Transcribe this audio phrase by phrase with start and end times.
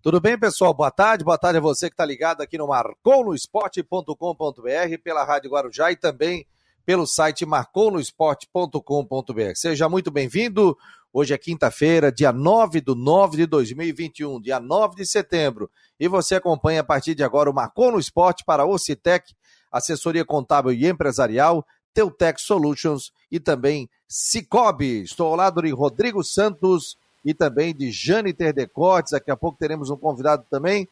[0.00, 0.72] Tudo bem, pessoal?
[0.72, 1.24] Boa tarde.
[1.24, 6.46] Boa tarde a você que está ligado aqui no marconosport.com.br, pela Rádio Guarujá e também
[6.86, 9.54] pelo site marconosport.com.br.
[9.56, 10.78] Seja muito bem-vindo.
[11.12, 15.68] Hoje é quinta-feira, dia 9 de 9 de 2021, dia 9 de setembro.
[15.98, 19.34] E você acompanha a partir de agora o Marcou no Esporte para Ocitec,
[19.68, 25.02] assessoria contábil e empresarial, Teutec Solutions e também Cicobi.
[25.02, 29.12] Estou ao lado de Rodrigo Santos e também de Jane Terdecotes.
[29.12, 30.88] Daqui a pouco teremos um convidado também.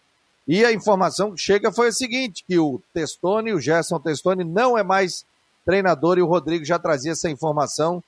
[0.47, 4.79] E a informação que chega foi a seguinte: que o Testoni, o Gerson Testoni, não
[4.79, 5.25] é mais
[5.65, 8.03] treinador e o Rodrigo já trazia essa informação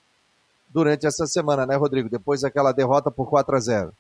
[0.69, 2.09] durante essa semana, né, Rodrigo?
[2.09, 3.93] Depois daquela derrota por 4 a 0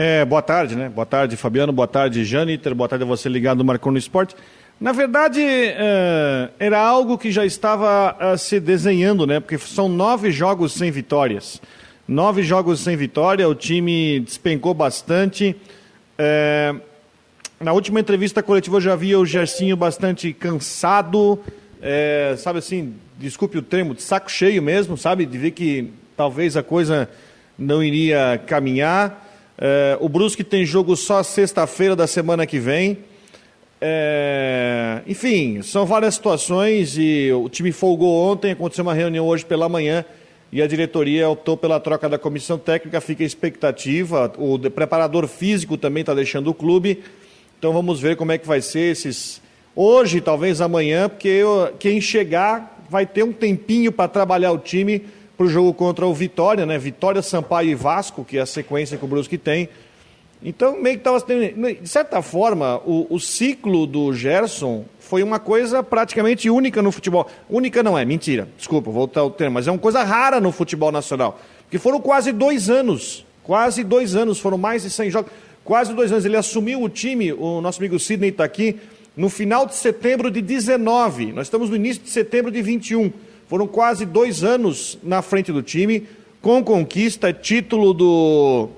[0.00, 0.88] é, boa tarde, né?
[0.88, 1.72] Boa tarde, Fabiano.
[1.72, 2.72] Boa tarde, Janiter.
[2.72, 4.36] Boa tarde a você ligado no Marcou no Esporte.
[4.80, 9.40] Na verdade, é, era algo que já estava é, se desenhando, né?
[9.40, 11.60] Porque são nove jogos sem vitórias.
[12.08, 15.54] Nove jogos sem vitória, o time despencou bastante.
[16.16, 16.74] É,
[17.60, 21.38] na última entrevista coletiva eu já via o Gersinho bastante cansado,
[21.82, 25.26] é, sabe assim, desculpe o termo, de saco cheio mesmo, sabe?
[25.26, 27.10] De ver que talvez a coisa
[27.58, 29.28] não iria caminhar.
[29.58, 33.00] É, o Brusque tem jogo só sexta-feira da semana que vem.
[33.82, 39.68] É, enfim, são várias situações e o time folgou ontem, aconteceu uma reunião hoje pela
[39.68, 40.06] manhã
[40.50, 44.32] e a diretoria optou pela troca da comissão técnica, fica a expectativa.
[44.38, 47.02] O preparador físico também está deixando o clube.
[47.58, 49.42] Então vamos ver como é que vai ser esses.
[49.76, 51.42] Hoje, talvez amanhã, porque
[51.78, 55.04] quem chegar vai ter um tempinho para trabalhar o time
[55.36, 56.78] para o jogo contra o Vitória, né?
[56.78, 59.68] Vitória, Sampaio e Vasco, que é a sequência que o Brusque tem.
[60.42, 61.20] Então, meio que estava.
[61.20, 67.26] De certa forma, o, o ciclo do Gerson foi uma coisa praticamente única no futebol.
[67.48, 70.92] Única não é, mentira, desculpa, voltar ao termo, mas é uma coisa rara no futebol
[70.92, 71.40] nacional.
[71.62, 75.32] Porque foram quase dois anos, quase dois anos, foram mais de 100 jogos,
[75.64, 76.24] quase dois anos.
[76.24, 78.78] Ele assumiu o time, o nosso amigo Sidney está aqui,
[79.16, 81.32] no final de setembro de 19.
[81.32, 83.12] Nós estamos no início de setembro de 21.
[83.48, 86.06] Foram quase dois anos na frente do time,
[86.40, 88.68] com conquista, título do.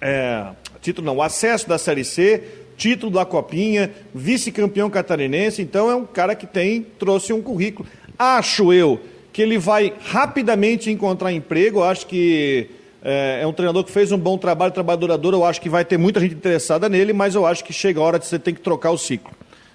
[0.00, 0.46] É,
[0.80, 2.42] título não, acesso da Série C,
[2.76, 7.88] título da Copinha, vice-campeão catarinense, então é um cara que tem, trouxe um currículo.
[8.18, 9.00] Acho eu
[9.32, 12.70] que ele vai rapidamente encontrar emprego, acho que
[13.02, 15.84] é, é, um treinador que fez um bom trabalho, trabalho duradouro, eu acho que vai
[15.84, 18.52] ter muita gente interessada nele, mas eu acho que chega a hora de você ter
[18.52, 19.30] que trocar o ciclo.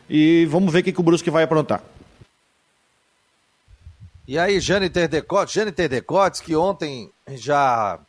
[0.10, 1.84] E vamos ver o que, que o Brusque vai aprontar.
[4.28, 8.00] E aí, Jâniter Decotes, Jâniter Decotes, que ontem já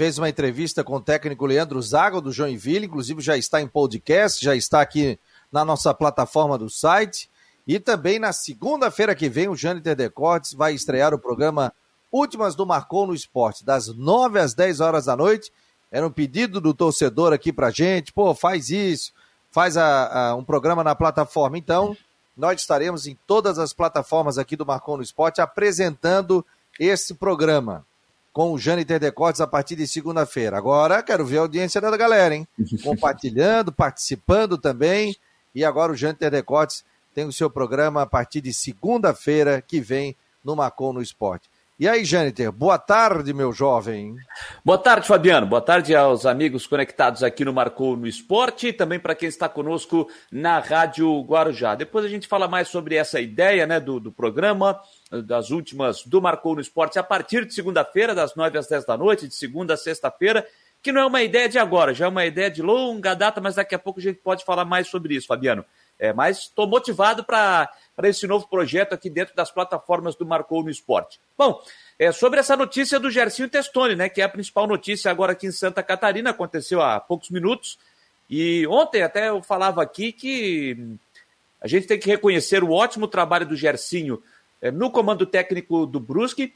[0.00, 4.42] fez uma entrevista com o técnico Leandro Zago do Joinville, inclusive já está em podcast,
[4.42, 5.18] já está aqui
[5.52, 7.30] na nossa plataforma do site.
[7.66, 11.70] E também na segunda-feira que vem, o Jâniter Decortes vai estrear o programa
[12.10, 15.52] Últimas do Marcou no Esporte, das 9 às 10 horas da noite.
[15.92, 19.12] Era um pedido do torcedor aqui pra gente, pô, faz isso,
[19.50, 21.58] faz a, a, um programa na plataforma.
[21.58, 21.94] Então,
[22.34, 26.42] nós estaremos em todas as plataformas aqui do Marcou no Esporte apresentando
[26.78, 27.84] esse programa
[28.32, 30.56] com o Jâniter Decortes a partir de segunda-feira.
[30.56, 32.46] Agora quero ver a audiência da galera, hein?
[32.82, 35.16] Compartilhando, participando também.
[35.54, 40.16] E agora o Jâniter Decortes tem o seu programa a partir de segunda-feira que vem
[40.44, 41.48] no Macon no Esporte.
[41.80, 44.14] E aí, Jâniter, boa tarde, meu jovem.
[44.62, 45.46] Boa tarde, Fabiano.
[45.46, 49.48] Boa tarde aos amigos conectados aqui no Marcou no Esporte e também para quem está
[49.48, 51.74] conosco na Rádio Guarujá.
[51.74, 54.78] Depois a gente fala mais sobre essa ideia né, do, do programa,
[55.24, 58.98] das últimas do Marcou no Esporte, a partir de segunda-feira, das nove às dez da
[58.98, 60.46] noite, de segunda a sexta-feira,
[60.82, 63.54] que não é uma ideia de agora, já é uma ideia de longa data, mas
[63.54, 65.64] daqui a pouco a gente pode falar mais sobre isso, Fabiano.
[66.00, 67.68] É, mas estou motivado para
[68.04, 71.20] esse novo projeto aqui dentro das plataformas do Marcou no Esporte.
[71.36, 71.62] Bom,
[71.98, 75.46] é, sobre essa notícia do Gercinho Testoni, né, que é a principal notícia agora aqui
[75.46, 77.78] em Santa Catarina, aconteceu há poucos minutos.
[78.30, 80.96] E ontem até eu falava aqui que
[81.60, 84.22] a gente tem que reconhecer o ótimo trabalho do Gercinho
[84.62, 86.54] é, no comando técnico do Brusque.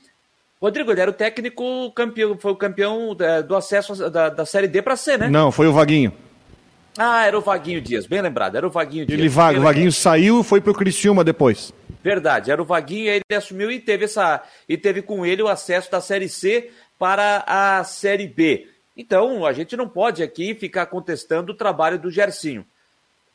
[0.59, 4.69] Rodrigo, ele era o técnico campeão, foi o campeão da, do acesso da, da Série
[4.69, 5.29] D para C, né?
[5.29, 6.15] Não, foi o Vaguinho.
[6.97, 9.19] Ah, era o Vaguinho Dias, bem lembrado, era o Vaguinho Dias.
[9.19, 11.73] Ele vaga, o Vaguinho saiu e foi pro Criciúma depois.
[12.03, 15.49] Verdade, era o Vaguinho, aí ele assumiu e teve essa e teve com ele o
[15.49, 18.69] acesso da Série C para a Série B.
[18.97, 22.65] Então, a gente não pode aqui ficar contestando o trabalho do Gercinho.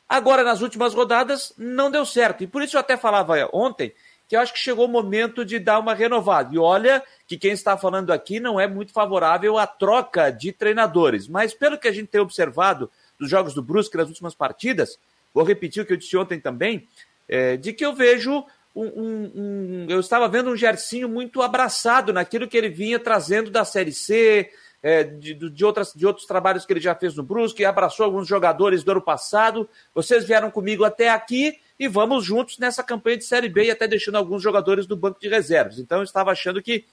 [0.07, 2.43] Agora, nas últimas rodadas, não deu certo.
[2.43, 3.93] E por isso eu até falava ontem
[4.27, 6.53] que eu acho que chegou o momento de dar uma renovada.
[6.53, 11.27] E olha que quem está falando aqui não é muito favorável à troca de treinadores.
[11.27, 12.89] Mas pelo que a gente tem observado
[13.19, 14.97] dos jogos do Brusque nas últimas partidas,
[15.33, 16.87] vou repetir o que eu disse ontem também,
[17.27, 18.45] é, de que eu vejo
[18.75, 23.49] um, um, um, eu estava vendo um Gercinho muito abraçado naquilo que ele vinha trazendo
[23.49, 24.49] da Série C,
[24.81, 28.27] é, de, de, outras, de outros trabalhos que ele já fez no Brusque, abraçou alguns
[28.27, 29.67] jogadores do ano passado.
[29.93, 33.87] Vocês vieram comigo até aqui e vamos juntos nessa campanha de Série B e até
[33.87, 35.79] deixando alguns jogadores do banco de reservas.
[35.79, 36.85] Então eu estava achando que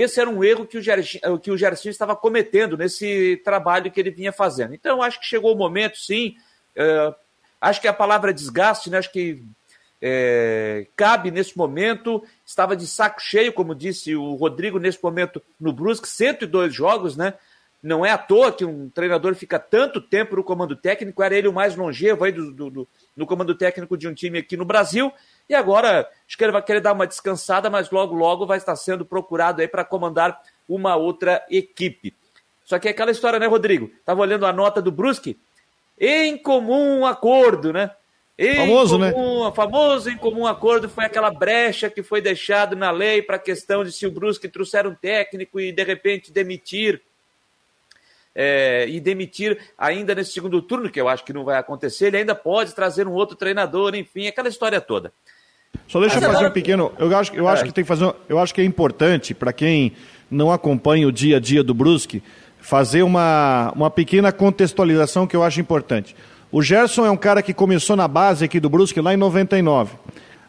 [0.00, 4.00] esse era um erro que o, Gersinho, que o Gersinho estava cometendo nesse trabalho que
[4.00, 4.74] ele vinha fazendo.
[4.74, 6.34] Então acho que chegou o momento, sim.
[6.74, 7.14] É,
[7.60, 8.98] acho que a palavra desgaste, né?
[8.98, 9.42] acho que
[10.02, 12.22] é, cabe nesse momento.
[12.44, 17.34] Estava de saco cheio, como disse o Rodrigo, nesse momento no Brusque, 102 jogos, né?
[17.82, 21.48] Não é à toa que um treinador fica tanto tempo no comando técnico, era ele
[21.48, 24.64] o mais longevo aí do, do, do, no comando técnico de um time aqui no
[24.64, 25.12] Brasil.
[25.48, 28.74] E agora, acho que ele vai querer dar uma descansada, mas logo, logo vai estar
[28.76, 32.14] sendo procurado aí para comandar uma outra equipe.
[32.64, 33.90] Só que é aquela história, né, Rodrigo?
[33.98, 35.38] Estava olhando a nota do Brusque.
[36.00, 37.90] Em comum acordo, né?
[38.38, 39.12] Em famoso, né?
[39.12, 39.52] comum, né?
[39.54, 43.84] Famoso em comum acordo foi aquela brecha que foi deixada na lei para a questão
[43.84, 47.00] de se o Brusque trouxer um técnico e de repente demitir
[48.34, 52.18] é, e demitir ainda nesse segundo turno, que eu acho que não vai acontecer, ele
[52.18, 55.12] ainda pode trazer um outro treinador, enfim, aquela história toda.
[55.88, 56.50] Só deixa Mas eu fazer agora...
[56.50, 56.92] um pequeno.
[56.98, 57.52] Eu acho, eu é.
[57.52, 58.12] acho que tem que fazer.
[58.28, 59.92] Eu acho que é importante para quem
[60.30, 62.22] não acompanha o dia a dia do Brusque
[62.60, 66.16] fazer uma, uma pequena contextualização que eu acho importante.
[66.50, 69.92] O Gerson é um cara que começou na base aqui do Brusque lá em 99.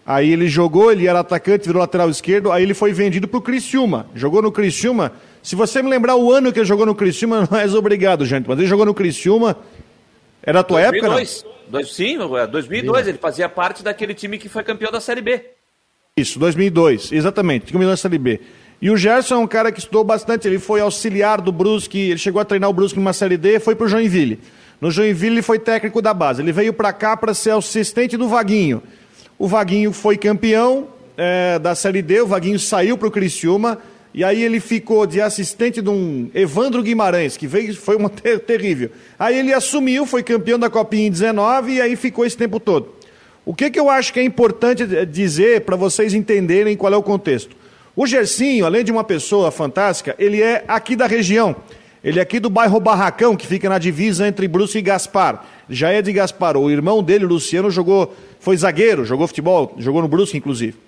[0.06, 3.42] Aí ele jogou, ele era atacante, virou lateral esquerdo, aí ele foi vendido para o
[3.42, 4.06] Criciúma.
[4.14, 5.12] Jogou no Criciúma.
[5.45, 8.47] Se você me lembrar o ano que ele jogou no Criciúma, não és obrigado, gente,
[8.47, 9.56] mas ele jogou no Criciúma.
[10.42, 11.03] Era a tua 2002.
[11.03, 11.71] época, não?
[11.71, 15.44] Dois, sim, 2002, ele fazia parte daquele time que foi campeão da Série B.
[16.18, 18.42] Isso, 2002, exatamente, campeão da Série B.
[18.81, 22.18] E o Gerson é um cara que estudou bastante, ele foi auxiliar do Brusque, ele
[22.18, 24.39] chegou a treinar o Brusque numa Série D, foi para o Joinville.
[24.81, 26.42] No Joinville ele foi técnico da base.
[26.42, 28.81] Ele veio para cá para ser assistente do Vaguinho.
[29.38, 33.77] O Vaguinho foi campeão é, da Série D, o Vaguinho saiu para o Criciúma,
[34.18, 38.40] e aí ele ficou de assistente de um Evandro Guimarães, que veio, foi uma ter,
[38.40, 38.90] terrível.
[39.20, 42.94] Aí ele assumiu, foi campeão da Copinha em 19 e aí ficou esse tempo todo.
[43.46, 47.04] O que, que eu acho que é importante dizer para vocês entenderem qual é o
[47.04, 47.58] contexto?
[47.94, 51.54] O Gersinho, além de uma pessoa fantástica, ele é aqui da região.
[52.02, 55.46] Ele é aqui do bairro Barracão, que fica na divisa entre Brusque e Gaspar.
[55.70, 56.56] Já é de Gaspar.
[56.56, 60.85] O irmão dele, Luciano, jogou, foi zagueiro, jogou futebol, jogou no Brusque, inclusive.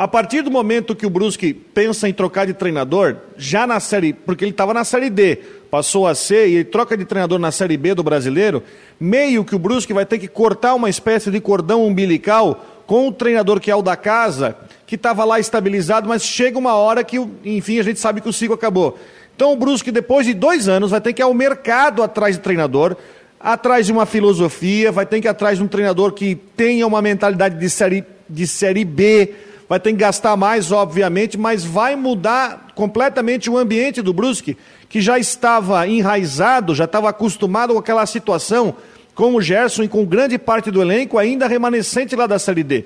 [0.00, 4.14] A partir do momento que o Brusque pensa em trocar de treinador, já na série,
[4.14, 5.36] porque ele estava na série D,
[5.70, 8.62] passou a C e ele troca de treinador na série B do brasileiro,
[8.98, 13.12] meio que o Brusque vai ter que cortar uma espécie de cordão umbilical com o
[13.12, 14.56] treinador que é o da casa,
[14.86, 18.32] que estava lá estabilizado, mas chega uma hora que, enfim, a gente sabe que o
[18.32, 18.98] ciclo acabou.
[19.36, 22.40] Então o Brusque, depois de dois anos, vai ter que ir ao mercado atrás de
[22.40, 22.96] treinador,
[23.38, 27.02] atrás de uma filosofia, vai ter que ir atrás de um treinador que tenha uma
[27.02, 29.34] mentalidade de série, de série B,
[29.70, 34.56] vai ter que gastar mais, obviamente, mas vai mudar completamente o ambiente do Brusque,
[34.88, 38.74] que já estava enraizado, já estava acostumado com aquela situação
[39.14, 42.84] com o Gerson e com grande parte do elenco ainda remanescente lá da Série D.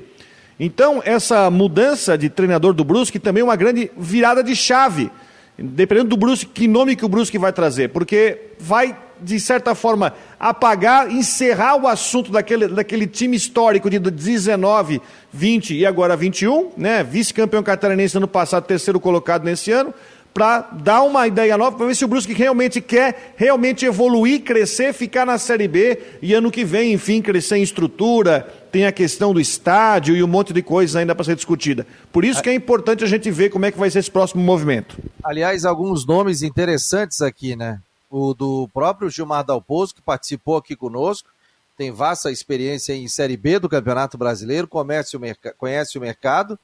[0.61, 5.11] Então, essa mudança de treinador do Brusque também é uma grande virada de chave
[5.57, 10.15] Dependendo do Brusque, que nome que o Brusque vai trazer, porque vai, de certa forma,
[10.39, 15.01] apagar, encerrar o assunto daquele, daquele time histórico de 19,
[15.33, 17.03] 20 e agora 21, né?
[17.03, 19.95] Vice-campeão catarinense ano passado, terceiro colocado nesse ano,
[20.35, 24.93] para dar uma ideia nova, para ver se o Brusque realmente quer realmente evoluir, crescer,
[24.93, 29.33] ficar na Série B e ano que vem, enfim, crescer em estrutura, tem a questão
[29.33, 31.87] do estádio e um monte de coisas ainda para ser discutida.
[32.13, 34.43] Por isso que é importante a gente ver como é que vai ser esse próximo
[34.43, 34.99] movimento.
[35.23, 37.79] Aliás, alguns nomes interessantes aqui, né?
[38.17, 41.29] O do próprio Gilmar Dalpozo, que participou aqui conosco,
[41.77, 45.21] tem vasta experiência em Série B do Campeonato Brasileiro, conhece o,
[45.59, 46.57] conhece o mercado,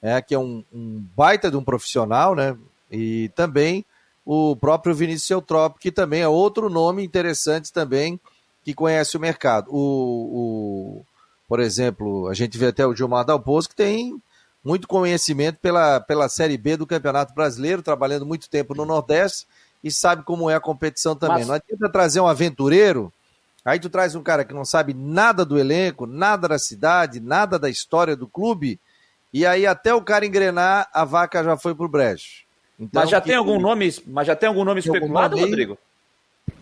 [0.00, 2.56] é, que é um, um baita de um profissional, né?
[2.90, 3.84] E também
[4.24, 8.18] o próprio Vinícius Eutrópio, que também é outro nome interessante também,
[8.64, 9.68] que conhece o mercado.
[9.70, 11.06] O, o,
[11.46, 14.18] por exemplo, a gente vê até o Gilmar Dalpozo, que tem
[14.64, 19.46] muito conhecimento pela, pela Série B do Campeonato Brasileiro, trabalhando muito tempo no Nordeste
[19.82, 21.38] e sabe como é a competição também.
[21.38, 21.48] Mas...
[21.48, 23.12] Não adianta trazer um aventureiro,
[23.64, 27.58] aí tu traz um cara que não sabe nada do elenco, nada da cidade, nada
[27.58, 28.78] da história do clube,
[29.32, 32.44] e aí até o cara engrenar, a vaca já foi pro brejo.
[32.78, 35.78] Então, mas já tem algum nome, mas já tem algum nome especulado, algum Rodrigo?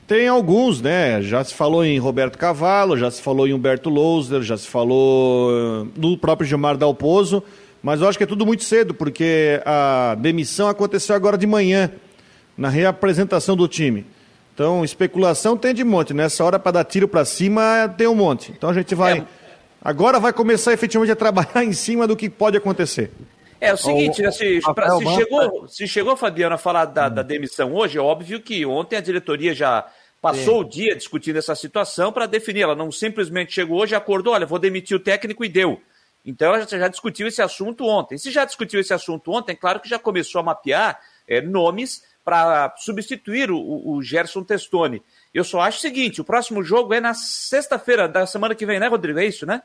[0.07, 1.21] Tem alguns, né?
[1.21, 5.51] Já se falou em Roberto Cavalo, já se falou em Humberto Louser, já se falou
[5.51, 7.43] eh, no próprio Gilmar Dalpozo,
[7.83, 11.93] mas eu acho que é tudo muito cedo, porque a demissão aconteceu agora de manhã,
[12.59, 14.05] na reapresentação do time.
[14.53, 16.13] Então, especulação tem de monte.
[16.13, 18.51] Nessa hora, para dar tiro para cima, tem um monte.
[18.51, 19.21] Então, a gente vai.
[19.21, 19.25] É...
[19.81, 23.13] Agora vai começar efetivamente a trabalhar em cima do que pode acontecer.
[23.61, 27.15] É o seguinte, o, se, pra, se, chegou, se chegou, Fabiano, a falar da, hum.
[27.15, 29.87] da, demissão hoje, é óbvio que ontem a diretoria já
[30.21, 30.61] passou Sim.
[30.61, 32.63] o dia discutindo essa situação para definir.
[32.63, 35.81] Ela não simplesmente chegou hoje e acordou, olha, vou demitir o técnico e deu.
[36.27, 38.19] Então ela já discutiu esse assunto ontem.
[38.19, 42.75] Se já discutiu esse assunto ontem, claro que já começou a mapear é, nomes para
[42.77, 45.03] substituir o, o, Gerson Testoni.
[45.33, 48.79] Eu só acho o seguinte: o próximo jogo é na sexta-feira da semana que vem,
[48.79, 49.19] né, Rodrigo?
[49.19, 49.63] É isso, né?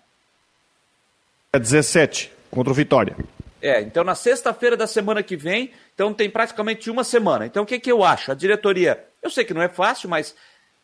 [1.51, 3.17] É 17, contra o Vitória.
[3.61, 7.45] É, então na sexta-feira da semana que vem, então tem praticamente uma semana.
[7.45, 8.31] Então o que, que eu acho?
[8.31, 10.33] A diretoria, eu sei que não é fácil, mas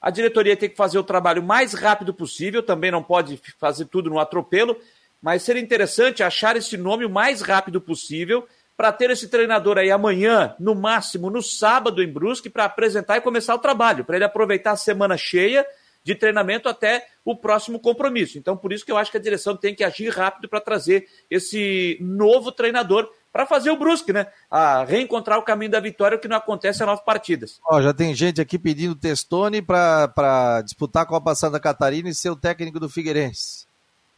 [0.02, 4.10] a diretoria tem que fazer o trabalho mais rápido possível, também não pode fazer tudo
[4.10, 4.76] no atropelo
[5.22, 8.48] mas seria interessante achar esse nome o mais rápido possível
[8.80, 13.22] para ter esse treinador aí amanhã, no máximo no sábado em Brusque, para apresentar e
[13.22, 15.68] começar o trabalho, para ele aproveitar a semana cheia
[16.02, 18.38] de treinamento até o próximo compromisso.
[18.38, 21.10] Então, por isso que eu acho que a direção tem que agir rápido para trazer
[21.30, 24.28] esse novo treinador para fazer o Brusque, né?
[24.50, 27.60] A reencontrar o caminho da vitória, o que não acontece há nove partidas.
[27.70, 32.30] Ó, já tem gente aqui pedindo Testone para disputar a Copa Santa Catarina e ser
[32.30, 33.68] o técnico do Figueirense.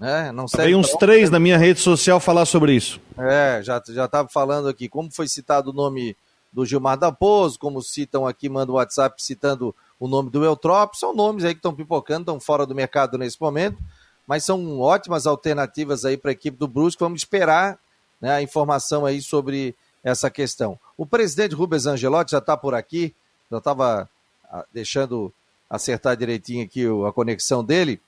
[0.01, 0.31] Né?
[0.31, 0.65] Não sei.
[0.65, 2.99] Tem uns três na minha rede social falar sobre isso.
[3.15, 6.17] É, já já estava falando aqui, como foi citado o nome
[6.51, 11.13] do Gilmar Dalpozo, como citam aqui, manda o WhatsApp citando o nome do Eutrop, são
[11.13, 13.77] nomes aí que estão pipocando, estão fora do mercado nesse momento,
[14.25, 17.77] mas são ótimas alternativas aí para a equipe do Brusque, vamos esperar
[18.19, 20.79] né, a informação aí sobre essa questão.
[20.97, 23.13] O presidente Rubens Angelotti já está por aqui,
[23.51, 24.09] já estava
[24.51, 25.31] ah, deixando
[25.69, 28.01] acertar direitinho aqui a conexão dele,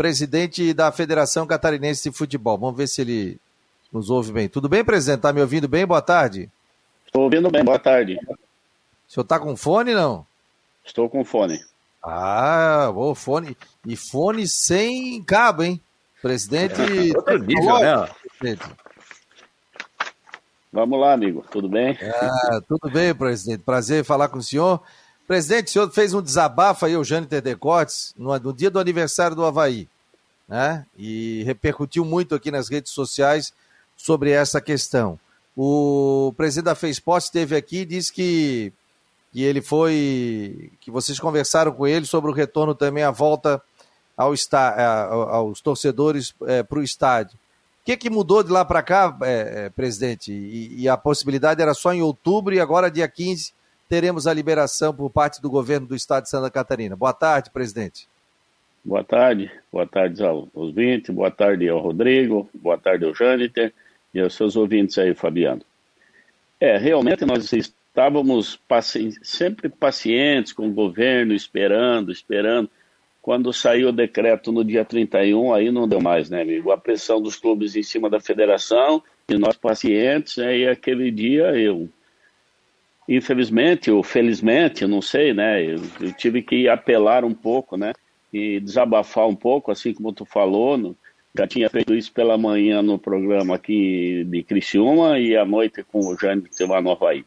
[0.00, 2.56] presidente da Federação Catarinense de Futebol.
[2.56, 3.38] Vamos ver se ele
[3.92, 4.48] nos ouve bem.
[4.48, 5.18] Tudo bem, presidente?
[5.18, 5.84] Está me ouvindo bem?
[5.84, 6.48] Boa tarde.
[7.04, 8.14] Estou ouvindo bem, boa tarde.
[8.16, 10.24] O senhor está com fone, não?
[10.82, 11.62] Estou com fone.
[12.02, 13.54] Ah, o fone.
[13.86, 15.78] E fone sem cabo, hein?
[16.22, 16.80] Presidente.
[16.80, 18.08] É, outro nível, né?
[18.38, 18.74] Presidente.
[20.72, 21.44] Vamos lá, amigo.
[21.50, 21.98] Tudo bem?
[22.02, 23.62] Ah, tudo bem, presidente.
[23.64, 24.80] Prazer falar com o senhor.
[25.30, 29.36] Presidente, o senhor fez um desabafo aí, o Jâniter Decotes, no, no dia do aniversário
[29.36, 29.88] do Havaí,
[30.48, 30.84] né?
[30.98, 33.52] E repercutiu muito aqui nas redes sociais
[33.96, 35.20] sobre essa questão.
[35.56, 38.72] O presidente da FESPORT esteve aqui e disse que,
[39.32, 40.72] que ele foi.
[40.80, 43.62] que vocês conversaram com ele sobre o retorno também, a volta
[44.16, 47.38] ao está, aos torcedores é, para o estádio.
[47.82, 50.32] O que, que mudou de lá para cá, é, é, presidente?
[50.32, 53.52] E, e, a possibilidade era só em outubro e agora, dia 15,
[53.90, 56.94] teremos a liberação por parte do governo do estado de Santa Catarina.
[56.94, 58.06] Boa tarde, presidente.
[58.84, 63.74] Boa tarde, boa tarde aos ouvintes, boa tarde ao Rodrigo, boa tarde ao Jâniter
[64.14, 65.62] e aos seus ouvintes aí, Fabiano.
[66.60, 72.70] É, realmente nós estávamos paci sempre pacientes com o governo, esperando, esperando.
[73.20, 76.70] Quando saiu o decreto no dia 31, aí não deu mais, né, amigo?
[76.70, 81.88] A pressão dos clubes em cima da federação e nós pacientes, né, aquele dia eu
[83.10, 85.64] infelizmente ou felizmente, eu não sei, né?
[85.64, 87.92] Eu, eu, tive que apelar um pouco, né?
[88.32, 90.78] E desabafar um pouco, assim como tu falou.
[90.78, 90.96] No,
[91.36, 96.06] já tinha feito isso pela manhã no programa aqui de Criciúma e à noite com
[96.06, 97.24] o Jânio lá no Havaí.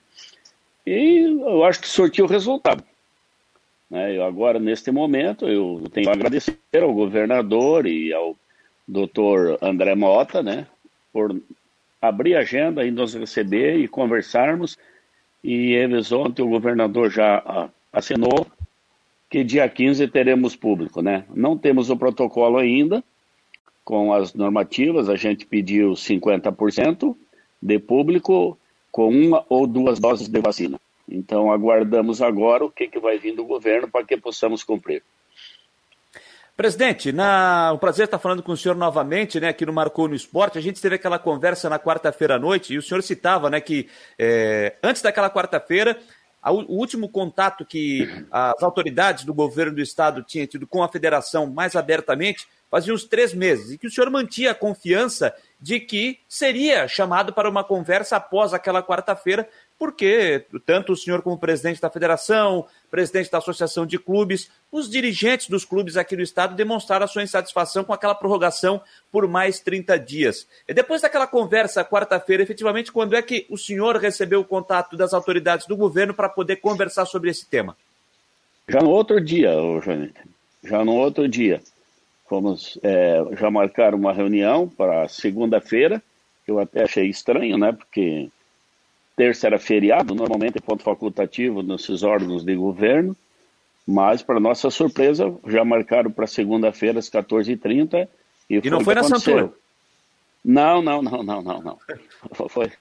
[0.87, 2.81] E eu acho que sortiu o resultado.
[3.89, 4.15] Né?
[4.15, 8.37] Eu agora, neste momento, eu tenho a agradecer ao governador e ao
[8.87, 10.65] doutor André Mota, né?
[11.11, 11.41] Por
[12.01, 14.77] abrir a agenda e nos receber e conversarmos
[15.43, 18.47] e eles ontem o governador já ah, assinou
[19.29, 21.25] que dia 15 teremos público, né?
[21.33, 23.03] Não temos o protocolo ainda
[23.83, 27.15] com as normativas, a gente pediu 50%
[27.61, 28.57] de público
[28.91, 30.79] com uma ou duas doses de vacina.
[31.09, 35.03] Então aguardamos agora o que, que vai vir do governo para que possamos cumprir.
[36.55, 37.71] Presidente, na...
[37.73, 40.57] o prazer estar falando com o senhor novamente, né, aqui no Marcou no Esporte.
[40.57, 43.89] A gente teve aquela conversa na quarta-feira à noite e o senhor citava, né, que
[44.19, 45.97] é, antes daquela quarta-feira,
[46.45, 51.47] o último contato que as autoridades do governo do estado tinham tido com a federação
[51.47, 56.19] mais abertamente fazia uns três meses e que o senhor mantinha a confiança de que
[56.27, 59.47] seria chamado para uma conversa após aquela quarta-feira
[59.83, 65.49] porque tanto o senhor como presidente da federação, presidente da associação de clubes, os dirigentes
[65.49, 69.99] dos clubes aqui no estado demonstraram a sua insatisfação com aquela prorrogação por mais 30
[69.99, 70.47] dias.
[70.65, 75.13] E depois daquela conversa quarta-feira, efetivamente, quando é que o senhor recebeu o contato das
[75.13, 77.75] autoridades do governo para poder conversar sobre esse tema?
[78.69, 79.51] Já no outro dia,
[79.83, 80.21] Janete,
[80.63, 81.61] já no outro dia.
[82.29, 86.01] Fomos é, já marcar uma reunião para segunda-feira,
[86.45, 87.73] que eu até achei estranho, né?
[87.73, 88.29] Porque
[89.15, 93.15] terça era feriado, normalmente é ponto facultativo nesses órgãos de governo,
[93.85, 98.07] mas, para nossa surpresa, já marcaram para segunda-feira às 14h30.
[98.49, 99.51] E, e não foi na Santura?
[100.43, 101.77] Não, não, não, não, não, não.
[102.49, 102.71] Foi,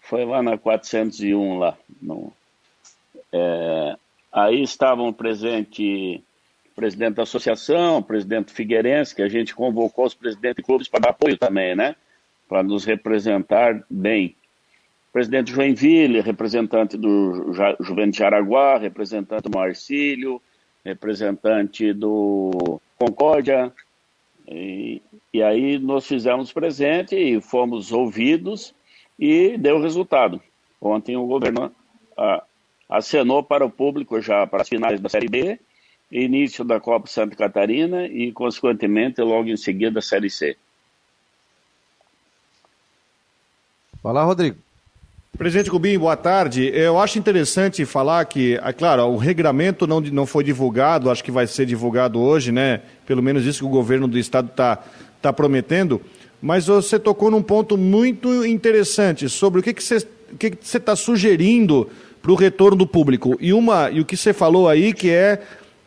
[0.00, 1.76] Foi lá na 401 lá.
[2.00, 2.32] No,
[3.32, 3.96] é,
[4.32, 6.20] aí estavam presentes
[6.70, 10.88] o presidente da associação, o presidente Figueirense, que a gente convocou os presidentes de clubes
[10.88, 11.96] para dar apoio também, né?
[12.48, 14.36] Para nos representar bem.
[15.12, 20.40] Presidente Joinville, representante do Ju Juventus de Araguá, representante do Marcílio,
[20.82, 23.72] representante do Concórdia,
[24.48, 25.02] e,
[25.32, 28.74] e aí nós fizemos presente e fomos ouvidos
[29.18, 30.40] e deu resultado.
[30.80, 31.70] Ontem o governo
[32.16, 32.42] ah,
[32.88, 35.60] acenou para o público já para as finais da Série B,
[36.10, 40.56] início da Copa Santa Catarina e, consequentemente, logo em seguida a Série C.
[44.02, 44.56] Fala, Rodrigo.
[45.38, 46.70] Presidente Cubim, boa tarde.
[46.74, 51.30] Eu acho interessante falar que, é claro, o regramento não, não foi divulgado, acho que
[51.30, 52.82] vai ser divulgado hoje, né?
[53.06, 54.78] Pelo menos isso que o governo do estado está
[55.22, 56.02] tá prometendo.
[56.40, 60.06] Mas você tocou num ponto muito interessante sobre o que, que você
[60.38, 61.88] que está sugerindo
[62.20, 63.34] para o retorno do público.
[63.40, 65.40] E, uma, e o que você falou aí, que é,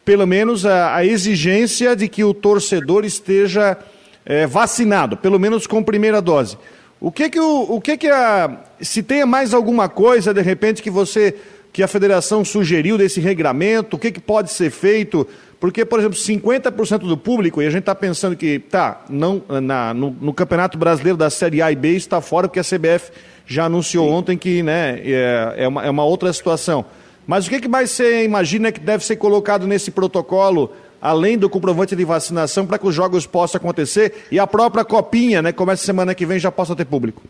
[0.04, 3.78] pelo menos, a, a exigência de que o torcedor esteja
[4.26, 6.58] é, vacinado, pelo menos com primeira dose.
[7.00, 10.82] O que que o, o que que a se tem mais alguma coisa de repente
[10.82, 11.36] que você
[11.72, 15.28] que a federação sugeriu desse regramento, o que que pode ser feito?
[15.60, 19.94] Porque, por exemplo, 50% do público, e a gente está pensando que, tá, não, na,
[19.94, 23.12] no, no, Campeonato Brasileiro da Série A e B está fora, porque a CBF
[23.46, 24.14] já anunciou Sim.
[24.14, 26.86] ontem que né, é, é, uma, é uma outra situação.
[27.28, 30.72] Mas o que, que mais você imagina que deve ser colocado nesse protocolo
[31.06, 35.40] além do comprovante de vacinação, para que os jogos possam acontecer e a própria copinha,
[35.40, 37.22] né, começa semana que vem, já possa ter público?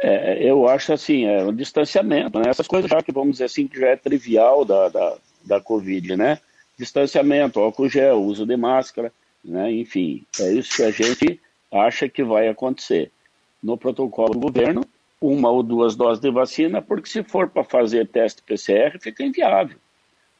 [0.00, 2.44] É, eu acho assim, é um distanciamento, né?
[2.48, 6.16] Essas coisas já que vamos dizer assim, que já é trivial da, da, da Covid,
[6.16, 6.38] né?
[6.78, 9.12] Distanciamento, álcool gel, uso de máscara,
[9.44, 9.72] né?
[9.72, 11.40] Enfim, é isso que a gente
[11.72, 13.10] acha que vai acontecer.
[13.60, 14.84] No protocolo do governo,
[15.20, 19.76] uma ou duas doses de vacina, porque se for para fazer teste PCR, fica inviável.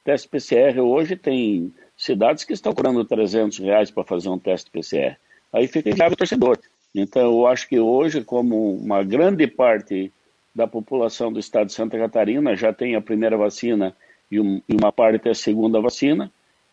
[0.05, 5.17] Teste PCR hoje tem cidades que estão cobrando 300 reais para fazer um teste PCR.
[5.53, 6.59] Aí fica inviável o torcedor.
[6.93, 10.13] Então, eu acho que hoje, como uma grande parte
[10.53, 13.95] da população do estado de Santa Catarina já tem a primeira vacina
[14.31, 16.31] e, um, e uma parte a segunda vacina,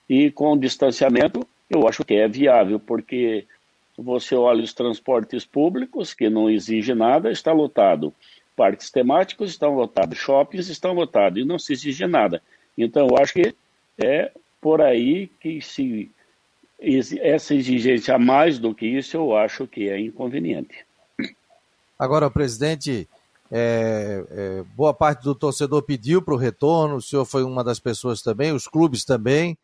[0.09, 3.45] e com o distanciamento, eu acho que é viável, porque
[3.95, 8.11] você olha os transportes públicos, que não exige nada, está lotado.
[8.55, 12.41] Parques temáticos estão lotados, shoppings estão lotados, e não se exige nada.
[12.75, 13.53] Então, eu acho que
[14.01, 16.11] é por aí que se
[17.21, 20.85] essa exigência mais do que isso, eu acho que é inconveniente.
[21.97, 23.07] Agora, presidente,
[23.51, 27.79] é, é, boa parte do torcedor pediu para o retorno, o senhor foi uma das
[27.79, 29.57] pessoas também, os clubes também.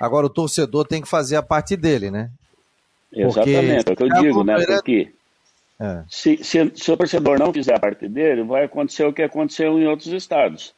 [0.00, 2.30] Agora, o torcedor tem que fazer a parte dele, né?
[3.12, 4.56] Exatamente, é o que eu digo, né?
[4.64, 5.12] Porque
[5.78, 6.02] é.
[6.08, 9.78] se, se, se o torcedor não fizer a parte dele, vai acontecer o que aconteceu
[9.78, 10.74] em outros estados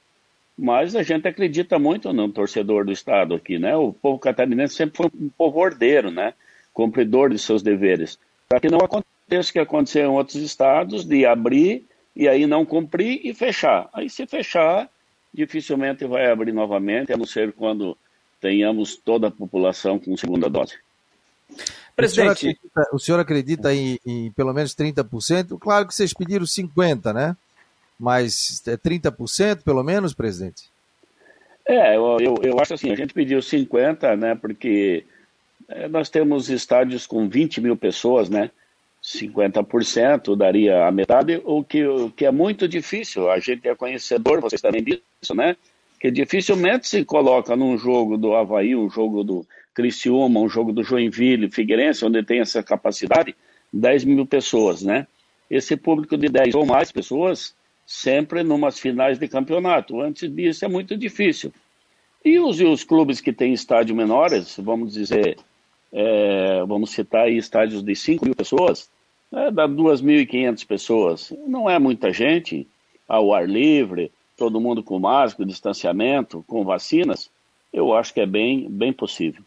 [0.59, 3.77] mas a gente acredita muito no torcedor do Estado aqui, né?
[3.77, 6.33] O povo catarinense sempre foi um povo ordeiro, né?
[6.73, 8.19] Cumpridor de seus deveres.
[8.49, 12.65] Para que não aconteça o que aconteceu em outros estados, de abrir e aí não
[12.65, 13.89] cumprir e fechar.
[13.93, 14.89] Aí se fechar,
[15.33, 17.97] dificilmente vai abrir novamente, a não ser quando
[18.41, 20.75] tenhamos toda a população com segunda dose.
[21.95, 22.31] Presidente.
[22.31, 25.59] O senhor acredita, o senhor acredita em, em pelo menos 30%?
[25.59, 27.37] Claro que vocês pediram 50%, né?
[27.99, 30.71] Mas é 30% pelo menos, presidente?
[31.67, 35.05] É, eu, eu, eu, acho assim, a gente pediu 50, né, porque
[35.69, 38.51] é, nós temos estádios com 20 mil pessoas, né,
[39.03, 44.41] 50% daria a metade, o que, o que é muito difícil, a gente é conhecedor,
[44.41, 45.57] vocês também disso, né,
[45.99, 50.85] que dificilmente se coloca num jogo do Havaí, um jogo do Criciúma, um jogo do
[50.85, 53.35] Joinville, Figueirense, onde tem essa capacidade,
[53.73, 55.09] 10 mil pessoas, né,
[55.51, 57.57] esse público de 10 ou mais pessoas
[57.87, 60.01] sempre numas finais de campeonato.
[60.01, 61.53] Antes disso é muito difícil.
[62.25, 65.39] E os, os clubes que têm estádio menores, vamos dizer,
[65.93, 68.91] é, vamos citar aí estádios de 5 mil pessoas,
[69.33, 71.33] é, dá 2.500 pessoas.
[71.47, 72.67] Não é muita gente,
[73.09, 77.31] ao ar livre, todo mundo com máscara, distanciamento, com vacinas.
[77.73, 79.43] Eu acho que é bem, bem possível.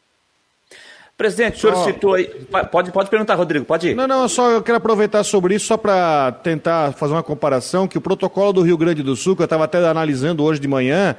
[1.19, 1.83] Presidente, o senhor oh.
[1.83, 2.31] citou aí.
[2.71, 3.93] Pode, pode perguntar, Rodrigo, pode ir.
[3.93, 7.97] Não, não, só eu quero aproveitar sobre isso só para tentar fazer uma comparação, que
[7.97, 11.17] o protocolo do Rio Grande do Sul, que eu estava até analisando hoje de manhã,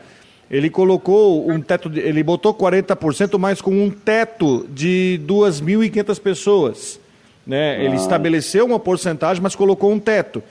[0.51, 6.99] ele colocou um teto, de, ele botou 40%, mas com um teto de 2.500 pessoas.
[7.47, 7.77] Né?
[7.77, 7.85] Ah.
[7.85, 10.43] Ele estabeleceu uma porcentagem, mas colocou um teto.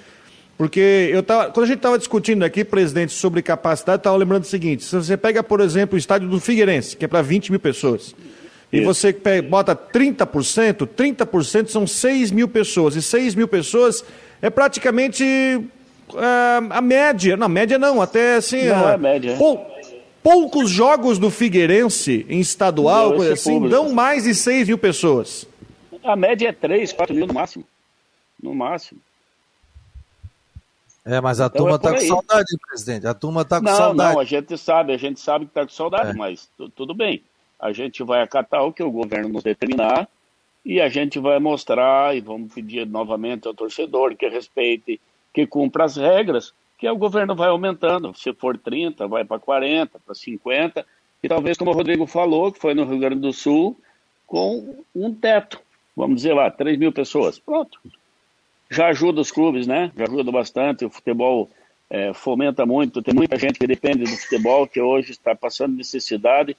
[0.60, 4.48] Porque eu tava, quando a gente estava discutindo aqui, presidente, sobre capacidade, estava lembrando o
[4.48, 7.60] seguinte: se você pega, por exemplo, o estádio do Figueirense, que é para 20 mil
[7.60, 8.14] pessoas
[8.72, 12.96] e você bota 30%, 30% são 6 mil pessoas.
[12.96, 14.06] E 6 mil pessoas
[14.42, 15.24] é praticamente
[16.10, 18.68] uh, a média, na média não, até assim.
[18.68, 19.36] Não uh, é média.
[19.38, 19.66] Pou,
[20.22, 23.72] poucos jogos do Figueirense em estadual, coisa assim, público.
[23.72, 25.48] dão mais de 6 mil pessoas.
[26.04, 27.66] A média é 3, 4 mil no máximo.
[28.42, 29.02] No máximo.
[31.04, 33.08] É, mas a então turma está é com saudade, presidente.
[33.08, 34.14] A turma está com não, saudade.
[34.14, 36.14] Não, a gente sabe, a gente sabe que está com saudade, é.
[36.14, 37.24] mas tudo bem.
[37.60, 40.08] A gente vai acatar o que o governo nos determinar
[40.66, 45.00] e a gente vai mostrar e vamos pedir novamente ao torcedor que respeite,
[45.34, 48.14] que cumpra as regras, que o governo vai aumentando.
[48.16, 50.86] Se for 30, vai para 40, para 50,
[51.22, 53.78] e talvez, como o Rodrigo falou, que foi no Rio Grande do Sul,
[54.26, 55.60] com um teto,
[55.96, 57.38] vamos dizer lá, 3 mil pessoas.
[57.38, 57.80] Pronto.
[58.70, 59.92] Já ajuda os clubes, né?
[59.98, 60.86] Já ajuda bastante.
[60.86, 61.50] O futebol
[61.90, 63.02] é, fomenta muito.
[63.02, 66.56] Tem muita gente que depende do futebol, que hoje está passando necessidade.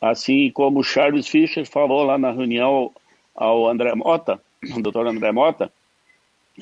[0.00, 2.90] Assim como Charles Fischer falou lá na reunião
[3.34, 4.40] ao André Mota,
[4.74, 5.70] o doutor André Mota,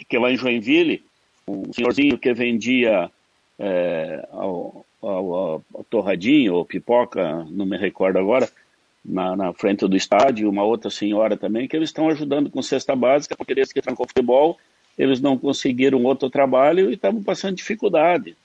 [0.09, 1.05] que lá em Joinville,
[1.47, 3.11] um senhorzinho que vendia
[3.59, 8.49] é, ao, ao, ao, torradinho ou pipoca, não me recordo agora,
[9.05, 12.95] na, na, frente do estádio, uma outra senhora também, que eles estão ajudando com cesta
[12.95, 14.59] básica, porque desde que trancou futebol,
[14.99, 18.37] eles não conseguiram outro trabalho e estavam passando dificuldade.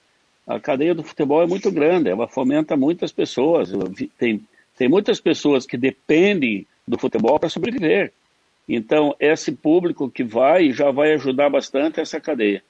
[0.46, 3.72] A cadeia do futebol é muito grande, ela fomenta muitas pessoas.
[4.18, 4.42] Tem,
[4.78, 8.12] tem muitas pessoas que dependem do futebol para sobreviver.
[8.68, 12.64] Então, esse público que vai já vai ajudar bastante essa cadeia.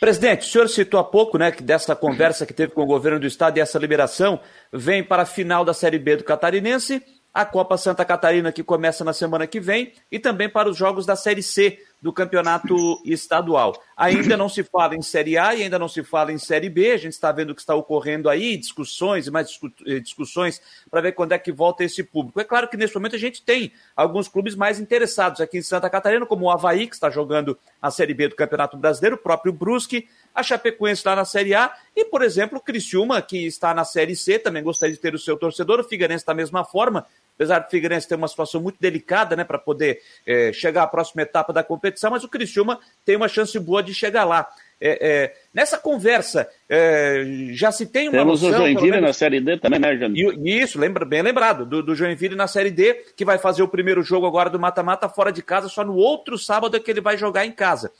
[0.00, 3.20] Presidente, o senhor citou há pouco, né, que dessa conversa que teve com o governo
[3.20, 4.40] do estado e essa liberação
[4.72, 7.02] vem para a final da Série B do Catarinense,
[7.34, 11.04] a Copa Santa Catarina que começa na semana que vem e também para os jogos
[11.04, 13.74] da Série C do campeonato estadual.
[13.96, 16.92] Ainda não se fala em Série A e ainda não se fala em Série B.
[16.92, 21.00] A gente está vendo o que está ocorrendo aí, discussões e mais eh, discussões para
[21.00, 22.38] ver quando é que volta esse público.
[22.38, 25.88] É claro que nesse momento a gente tem alguns clubes mais interessados aqui em Santa
[25.88, 29.52] Catarina, como o Havaí, que está jogando a Série B do Campeonato Brasileiro, o próprio
[29.52, 33.84] Brusque, a Chapecoense está na Série A e, por exemplo, o Criciúma, que está na
[33.84, 37.60] Série C, também gostaria de ter o seu torcedor, o Figueirense da mesma forma, apesar
[37.60, 41.52] do Figueirense ter uma situação muito delicada, né, para poder é, chegar à próxima etapa
[41.52, 44.48] da competição, mas o Criciúma tem uma chance boa de chegar lá.
[44.80, 49.06] É, é, nessa conversa, é, já se tem uma Temos noção, o Joinville menos...
[49.06, 50.60] na Série D também, né, Janine?
[50.60, 54.02] Isso, lembra, bem lembrado, do, do Joinville na Série D, que vai fazer o primeiro
[54.02, 57.16] jogo agora do mata-mata fora de casa, só no outro sábado é que ele vai
[57.16, 57.90] jogar em casa.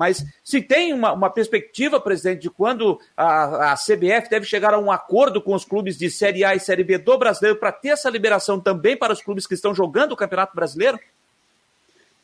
[0.00, 4.78] Mas se tem uma, uma perspectiva, presidente, de quando a, a, CBF deve chegar a
[4.78, 7.88] um acordo com os clubes de Série A e Série B do brasileiro para ter
[7.88, 10.98] essa liberação também para os clubes que estão jogando o Campeonato Brasileiro?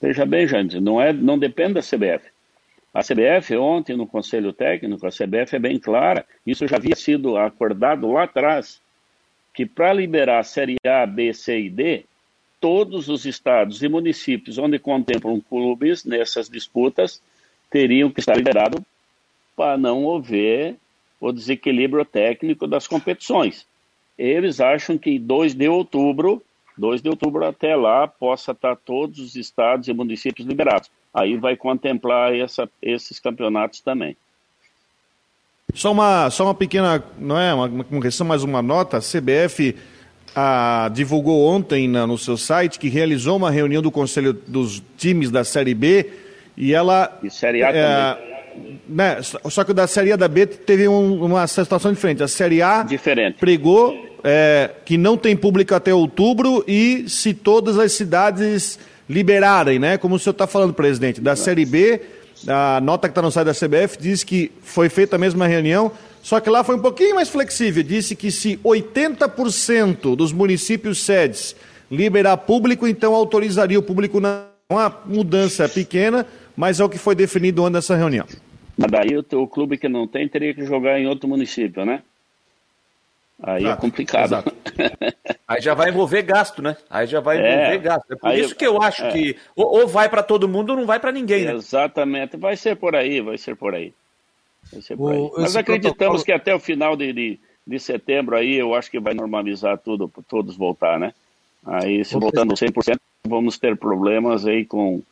[0.00, 2.30] Veja bem, gente, não, é, não depende da CBF.
[2.94, 7.36] A CBF, ontem, no Conselho Técnico, a CBF é bem clara, isso já havia sido
[7.36, 8.80] acordado lá atrás,
[9.52, 12.06] que para liberar a Série A, B, C e D,
[12.58, 17.20] todos os estados e municípios onde contemplam clubes nessas disputas
[17.70, 18.80] teriam que estar liberados
[19.56, 20.76] para não haver
[21.20, 23.66] o desequilíbrio técnico das competições.
[24.18, 26.42] Eles acham que 2 de outubro,
[26.76, 30.90] 2 de outubro até lá, possa estar todos os estados e municípios liberados.
[31.12, 34.16] Aí vai contemplar essa, esses campeonatos também.
[35.74, 38.98] Só uma, só uma pequena, não é uma, uma questão, mais uma nota.
[38.98, 39.74] A CBF
[40.34, 45.30] ah, divulgou ontem na, no seu site que realizou uma reunião do Conselho dos times
[45.30, 46.25] da Série B
[46.56, 47.18] e ela.
[47.22, 48.80] E Série A é, também.
[48.88, 52.22] Né, só que da Série A da B teve um, uma situação diferente.
[52.22, 53.38] A Série A diferente.
[53.38, 59.98] pregou é, que não tem público até outubro e se todas as cidades liberarem, né?
[59.98, 61.20] Como o senhor está falando, presidente.
[61.20, 62.00] Da Série B,
[62.48, 65.92] a nota que está no site da CBF diz que foi feita a mesma reunião,
[66.22, 67.82] só que lá foi um pouquinho mais flexível.
[67.82, 71.54] Disse que se 80% dos municípios sedes
[71.90, 77.14] liberar público, então autorizaria o público na uma mudança pequena, mas é o que foi
[77.14, 78.26] definido antes dessa reunião.
[78.76, 82.02] Mas daí o, o clube que não tem teria que jogar em outro município, né?
[83.42, 84.24] Aí é exato, é complicado.
[84.24, 84.54] Exato.
[85.46, 86.76] Aí já vai envolver gasto, né?
[86.88, 88.10] Aí já vai envolver é, gasto.
[88.10, 89.12] É por aí, isso que eu acho é.
[89.12, 91.52] que ou, ou, vai para todo mundo ou não vai para ninguém, né?
[91.52, 92.36] Exatamente.
[92.36, 93.92] Vai ser por aí, vai ser por aí.
[94.72, 95.30] Vai ser por aí.
[95.36, 96.24] Mas acreditamos protocolo...
[96.24, 100.10] que até o final de, de, de, setembro aí eu acho que vai normalizar tudo,
[100.26, 101.12] todos voltar, né?
[101.64, 105.02] Aí se voltando 100%, vamos ter problemas aí com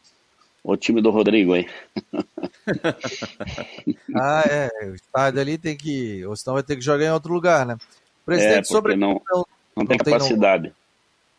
[0.65, 1.69] o time do Rodrigo aí.
[4.17, 4.71] ah, é.
[4.91, 6.25] O estádio ali tem que.
[6.25, 7.77] Ou senão vai ter que jogar em outro lugar, né?
[8.25, 8.97] Presidente, é, sobre.
[8.97, 9.47] Não, não,
[9.77, 10.73] não tem capacidade.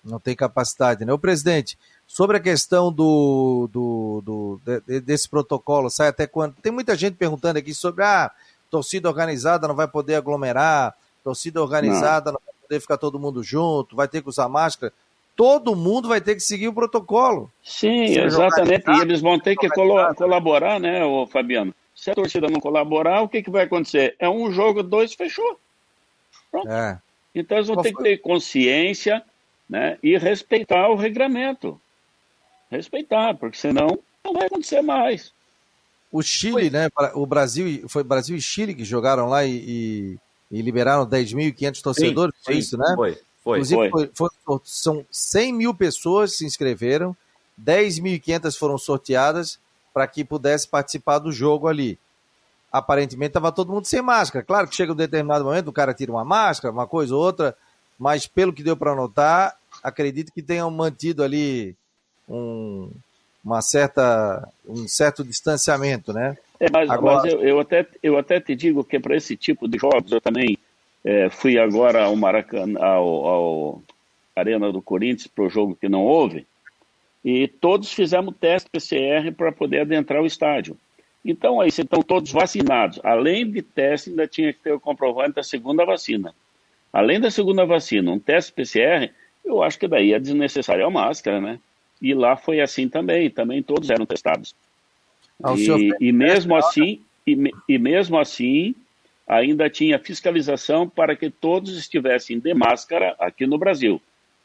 [0.04, 1.12] Não, não, tem capacidade, né?
[1.12, 6.54] O presidente, sobre a questão do, do, do de, desse protocolo, sai até quando?
[6.62, 8.32] Tem muita gente perguntando aqui sobre a ah,
[8.70, 12.34] torcida organizada não vai poder aglomerar, torcida organizada não.
[12.34, 14.94] não vai poder ficar todo mundo junto, vai ter que usar máscara
[15.36, 17.52] todo mundo vai ter que seguir o protocolo.
[17.64, 18.90] Sim, exatamente.
[18.90, 21.74] E eles vão ter que colaborar, né, o Fabiano?
[21.96, 24.16] Se a torcida não colaborar, o que, que vai acontecer?
[24.20, 25.60] É um jogo, dois, fechou.
[26.52, 26.70] Pronto.
[26.70, 27.00] É.
[27.34, 29.24] Então eles vão ter que ter consciência
[29.70, 31.80] né, e respeitar o regramento.
[32.70, 35.34] Respeitar, porque senão não vai acontecer mais.
[36.12, 36.90] O Chile, né?
[37.14, 40.18] O Brasil, foi Brasil e Chile que jogaram lá e, e,
[40.50, 42.94] e liberaram 10.500 torcedores, sim, foi isso, né?
[42.96, 43.60] Foi, foi.
[43.60, 44.12] Inclusive, foi.
[44.16, 47.16] Foi, foi, são 100 mil pessoas que se inscreveram,
[47.64, 49.60] 10.500 foram sorteadas
[49.94, 52.00] para que pudesse participar do jogo ali.
[52.72, 54.44] Aparentemente estava todo mundo sem máscara.
[54.44, 57.56] Claro que chega um determinado momento, o cara tira uma máscara, uma coisa ou outra,
[57.98, 61.76] mas pelo que deu para notar, acredito que tenham mantido ali
[62.28, 62.90] um,
[63.44, 66.36] uma certa, um certo distanciamento, né?
[66.60, 67.22] É, mas, agora...
[67.22, 70.20] mas eu, eu, até, eu até te digo que para esse tipo de jogos, eu
[70.20, 70.58] também
[71.06, 73.84] é, fui agora ao Maracanã, ao, ao
[74.36, 76.48] Arena do Corinthians, para o jogo que não houve,
[77.24, 80.76] e todos fizemos teste PCR para poder adentrar o estádio.
[81.24, 83.00] Então, aí, estão todos vacinados.
[83.04, 86.34] Além de teste, ainda tinha que ter o comprovante da segunda vacina.
[86.92, 89.12] Além da segunda vacina, um teste PCR,
[89.44, 91.60] eu acho que daí é desnecessário a máscara, né?
[92.02, 94.56] E lá foi assim também, também todos eram testados.
[95.44, 98.76] Ah, e, e, mesmo assim, e, e mesmo assim,
[99.28, 104.02] ainda tinha fiscalização para que todos estivessem de máscara aqui no Brasil.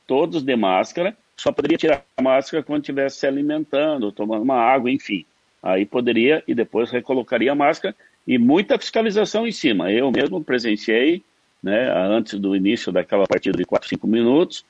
[0.07, 4.91] Todos de máscara, só poderia tirar a máscara quando estivesse se alimentando, tomando uma água,
[4.91, 5.25] enfim.
[5.63, 7.95] Aí poderia e depois recolocaria a máscara
[8.27, 9.91] e muita fiscalização em cima.
[9.91, 11.23] Eu mesmo presenciei,
[11.63, 14.65] né, antes do início daquela partida de 4, 5 minutos,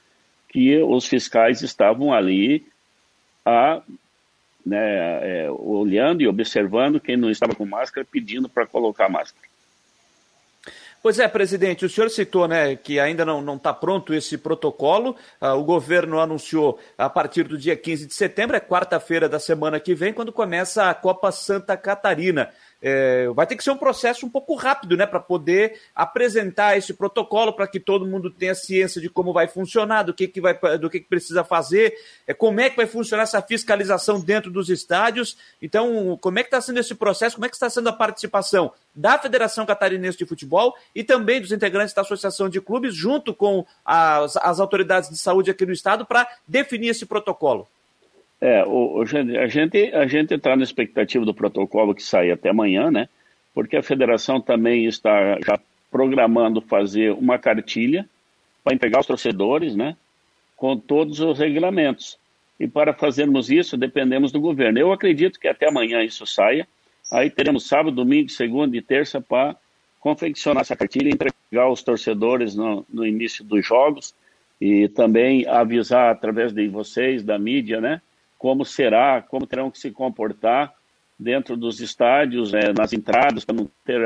[0.49, 2.67] que os fiscais estavam ali
[3.45, 3.83] a,
[4.67, 9.50] né, é, olhando e observando quem não estava com máscara, pedindo para colocar máscara.
[11.03, 15.17] Pois é, presidente, o senhor citou né, que ainda não está pronto esse protocolo.
[15.41, 19.81] Ah, o governo anunciou a partir do dia 15 de setembro, é quarta-feira da semana
[19.81, 22.51] que vem, quando começa a Copa Santa Catarina
[22.83, 26.95] é, vai ter que ser um processo um pouco rápido, né, para poder apresentar esse
[26.95, 30.59] protocolo para que todo mundo tenha ciência de como vai funcionar, do que, que vai,
[30.79, 31.95] do que, que precisa fazer,
[32.27, 35.37] é, como é que vai funcionar essa fiscalização dentro dos estádios.
[35.61, 37.37] Então, como é que está sendo esse processo?
[37.37, 41.53] Como é que está sendo a participação da Federação Catarinense de Futebol e também dos
[41.53, 46.07] integrantes da Associação de Clubes, junto com as, as autoridades de saúde aqui no estado,
[46.07, 47.69] para definir esse protocolo?
[48.41, 52.49] É, o, o, a gente a gente está na expectativa do protocolo que sai até
[52.49, 53.09] amanhã, né?
[53.55, 55.59] Porque a federação também está já
[55.91, 58.09] programando fazer uma cartilha
[58.65, 59.97] para entregar aos torcedores, né?
[60.57, 62.19] Com todos os regulamentos.
[62.59, 64.79] E para fazermos isso, dependemos do governo.
[64.79, 66.67] Eu acredito que até amanhã isso saia.
[67.11, 69.57] Aí teremos sábado, domingo, segunda e terça para
[69.99, 74.15] confeccionar essa cartilha e entregar aos torcedores no, no início dos jogos
[74.61, 78.01] e também avisar através de vocês, da mídia, né?
[78.41, 80.73] Como será, como terão que se comportar
[81.19, 84.01] dentro dos estádios, é, nas entradas, para não ter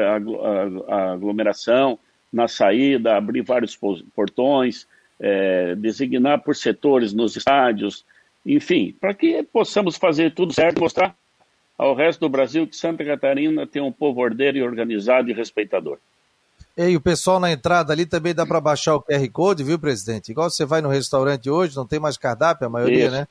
[0.88, 1.96] aglomeração,
[2.32, 3.78] na saída, abrir vários
[4.12, 4.88] portões,
[5.20, 8.04] é, designar por setores nos estádios,
[8.44, 11.14] enfim, para que possamos fazer tudo certo e mostrar
[11.78, 15.98] ao resto do Brasil que Santa Catarina tem um povo ordeiro e organizado e respeitador.
[16.76, 20.32] E o pessoal na entrada ali também dá para baixar o QR Code, viu, presidente?
[20.32, 23.12] Igual você vai no restaurante hoje, não tem mais cardápio, a maioria, Isso.
[23.12, 23.28] né?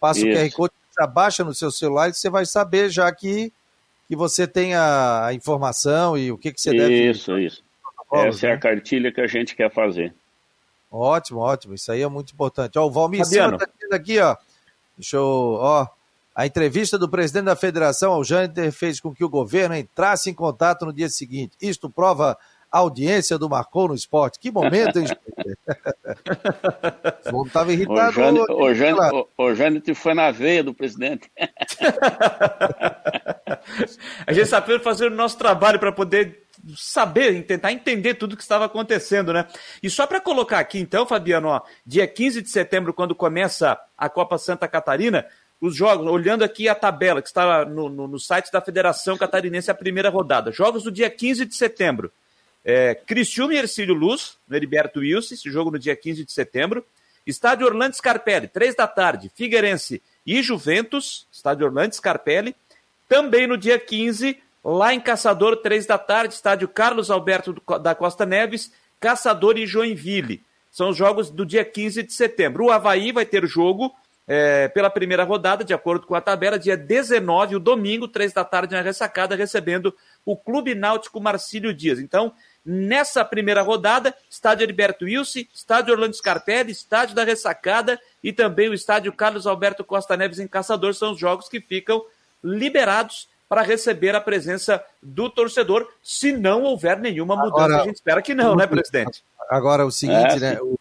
[0.00, 0.28] Passa Isso.
[0.28, 3.52] o QR Code, você abaixa no seu celular e você vai saber já que,
[4.08, 7.10] que você tem a, informação e o que, que você isso, deve...
[7.10, 7.66] Isso, isso.
[8.12, 8.52] Essa né?
[8.52, 8.60] é a né?
[8.60, 10.14] cartilha que a gente quer fazer.
[10.90, 11.74] Ótimo, ótimo.
[11.74, 12.78] Isso aí é muito importante.
[12.78, 14.36] Ó, o Valmir Silva está dizendo aqui, ó.
[14.96, 15.24] Deixa eu...
[15.24, 15.86] Ó,
[16.36, 20.34] a entrevista do presidente da federação ao Jâniter fez com que o governo entrasse em
[20.34, 21.56] contato no dia seguinte.
[21.60, 22.36] Isto prova
[22.78, 24.38] audiência do Marcou no Esporte.
[24.38, 25.06] Que momento, hein,
[27.32, 28.10] O estava irritado.
[28.10, 28.12] O
[28.74, 31.30] Jânio, o, Jânio foi na veia do presidente.
[34.26, 38.42] a gente está fazendo o nosso trabalho para poder saber, tentar entender tudo o que
[38.42, 39.46] estava acontecendo, né?
[39.82, 44.08] E só para colocar aqui, então, Fabiano, ó, dia 15 de setembro, quando começa a
[44.08, 45.26] Copa Santa Catarina,
[45.60, 49.70] os jogos, olhando aqui a tabela que está no, no, no site da Federação Catarinense,
[49.70, 50.52] a primeira rodada.
[50.52, 52.12] Jogos do dia 15 de setembro.
[52.68, 56.84] É, Criciúma e Ercílio Luz, no Heriberto Wilson, esse jogo no dia 15 de setembro.
[57.24, 62.56] Estádio Orlando Scarpelli, 3 da tarde, Figueirense e Juventus, estádio Orlando Scarpelli.
[63.08, 68.26] Também no dia 15, lá em Caçador, 3 da tarde, estádio Carlos Alberto da Costa
[68.26, 70.42] Neves, Caçador e Joinville.
[70.72, 72.64] São os jogos do dia 15 de setembro.
[72.64, 73.94] O Havaí vai ter jogo
[74.26, 78.44] é, pela primeira rodada, de acordo com a tabela, dia 19, o domingo, 3 da
[78.44, 82.00] tarde, na ressacada, recebendo o Clube Náutico Marcílio Dias.
[82.00, 82.32] Então,
[82.66, 88.74] nessa primeira rodada, estádio Heriberto Wilson, estádio Orlando Scarpelli, estádio da Ressacada e também o
[88.74, 92.04] estádio Carlos Alberto Costa Neves em Caçador são os jogos que ficam
[92.42, 97.64] liberados para receber a presença do torcedor, se não houver nenhuma mudança.
[97.64, 99.22] Agora, a gente espera que não, né, presidente?
[99.48, 100.58] Agora, o seguinte, é, né?
[100.60, 100.76] O,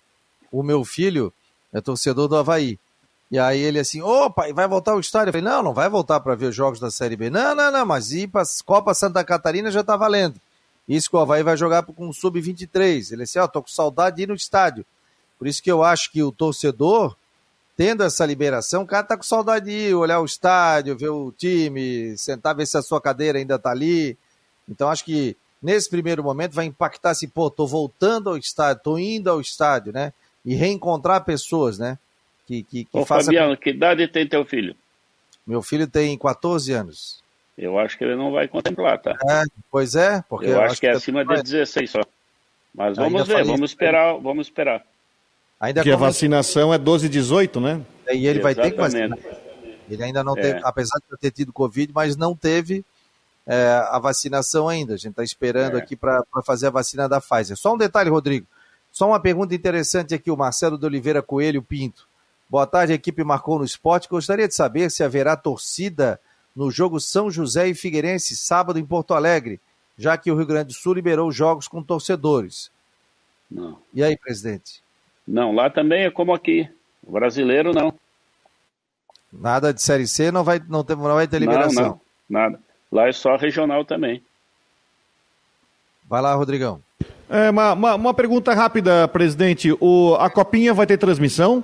[0.51, 1.31] o, meu filho
[1.71, 2.79] é torcedor do Havaí.
[3.29, 5.29] E aí ele assim, opa, vai voltar ao estádio?
[5.29, 7.29] Eu falei, não, não vai voltar para ver os jogos da Série B.
[7.29, 10.39] Não, não, não, mas ir para Copa Santa Catarina já tá valendo.
[10.87, 13.11] Isso que o Havaí vai jogar com o Sub-23.
[13.11, 14.85] Ele disse, ó, oh, tô com saudade de ir no estádio.
[15.37, 17.15] Por isso que eu acho que o torcedor,
[17.75, 21.31] tendo essa liberação, o cara tá com saudade de ir, olhar o estádio, ver o
[21.31, 24.17] time, sentar, ver se a sua cadeira ainda tá ali.
[24.69, 28.97] Então acho que nesse primeiro momento vai impactar se, pô, tô voltando ao estádio, tô
[28.97, 30.13] indo ao estádio, né?
[30.45, 31.97] E reencontrar pessoas, né?
[32.45, 33.25] Que, que, que Ô, faça...
[33.25, 34.75] Fabiano, que idade tem teu filho?
[35.45, 37.24] Meu filho tem 14 anos.
[37.57, 39.11] Eu acho que ele não vai contemplar, tá?
[39.29, 42.01] É, pois é, porque eu, eu acho, acho, que é acima de 16 só.
[42.73, 44.83] Mas vamos ver, vamos esperar, vamos esperar.
[45.59, 47.81] Ainda que a vacinação é 12 e 18, né?
[48.09, 48.41] E ele Exatamente.
[48.41, 49.17] vai ter que vacinar.
[49.89, 50.41] Ele ainda não é.
[50.41, 52.83] teve, apesar de ter tido Covid, mas não teve
[53.47, 54.95] é, a vacinação ainda.
[54.95, 55.79] A gente está esperando é.
[55.79, 57.55] aqui para fazer a vacina da Pfizer.
[57.55, 58.45] Só um detalhe, Rodrigo.
[58.91, 62.07] Só uma pergunta interessante aqui, o Marcelo de Oliveira Coelho Pinto.
[62.49, 64.09] Boa tarde, a equipe marcou no esporte.
[64.09, 66.19] Gostaria de saber se haverá torcida
[66.55, 69.59] no jogo São José e Figueirense, sábado em Porto Alegre,
[69.97, 72.71] já que o Rio Grande do Sul liberou jogos com torcedores.
[73.49, 73.77] Não.
[73.93, 74.81] E aí, presidente?
[75.27, 76.69] Não, lá também é como aqui.
[77.03, 77.93] O brasileiro não.
[79.31, 81.83] Nada de Série C, não vai, não, ter, não vai ter liberação?
[81.83, 82.59] Não, não, nada.
[82.91, 84.23] Lá é só regional também.
[86.07, 86.81] Vai lá, Rodrigão.
[87.29, 89.75] É, uma, uma, uma, pergunta rápida, presidente.
[89.81, 91.63] O, a Copinha vai ter transmissão?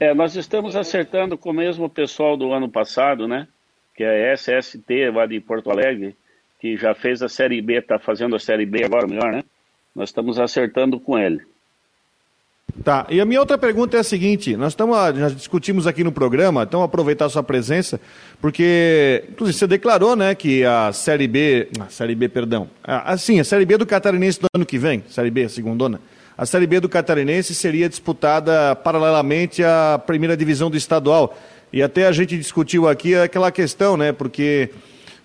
[0.00, 3.48] É, nós estamos acertando com o mesmo pessoal do ano passado, né?
[3.96, 6.16] Que é a SST lá de Porto Alegre,
[6.60, 9.42] que já fez a Série B, está fazendo a Série B agora, melhor, né?
[9.94, 11.42] Nós estamos acertando com ele.
[12.84, 16.12] Tá, e a minha outra pergunta é a seguinte: nós estamos, já discutimos aqui no
[16.12, 18.00] programa, então aproveitar a sua presença,
[18.40, 23.44] porque, inclusive, você declarou, né, que a Série B, a Série B, perdão, assim, a
[23.44, 26.00] Série B do Catarinense do ano que vem, Série B, segundona,
[26.38, 31.36] a Série B do Catarinense seria disputada paralelamente à primeira divisão do estadual.
[31.72, 34.70] E até a gente discutiu aqui aquela questão, né, porque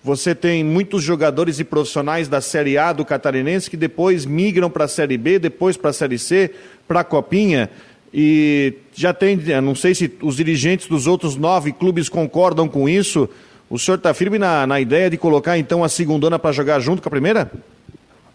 [0.03, 4.85] você tem muitos jogadores e profissionais da Série A do Catarinense que depois migram para
[4.85, 6.49] a Série B, depois para a Série C,
[6.87, 7.69] para a Copinha.
[8.11, 13.29] E já tem, não sei se os dirigentes dos outros nove clubes concordam com isso.
[13.69, 17.03] O senhor está firme na, na ideia de colocar então a segundona para jogar junto
[17.03, 17.51] com a primeira?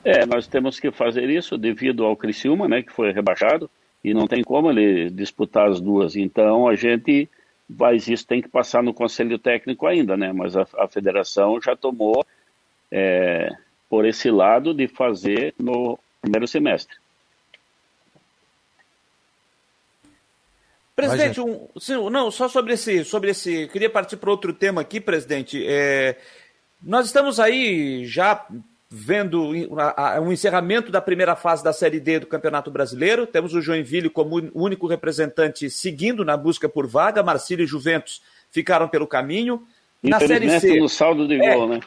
[0.09, 3.69] É, nós temos que fazer isso devido ao Criciúma, né, que foi rebaixado,
[4.03, 6.17] e não tem como ele disputar as duas.
[6.17, 7.29] Então a gente
[7.69, 10.33] mas isso tem que passar no conselho técnico ainda, né?
[10.33, 12.25] Mas a, a federação já tomou
[12.91, 13.51] é,
[13.91, 16.97] por esse lado de fazer no primeiro semestre.
[20.97, 24.99] Presidente, um, sim, não, só sobre esse, sobre esse, queria partir para outro tema aqui,
[24.99, 25.63] presidente.
[25.69, 26.17] É,
[26.83, 28.47] nós estamos aí já
[28.91, 29.51] vendo
[30.23, 33.27] um encerramento da primeira fase da Série D do Campeonato Brasileiro.
[33.27, 37.23] Temos o Joinville como único representante seguindo na busca por vaga.
[37.23, 39.67] Marcílio e Juventus ficaram pelo caminho.
[40.03, 40.81] Na Série C.
[40.81, 41.81] no saldo de é, gol, né?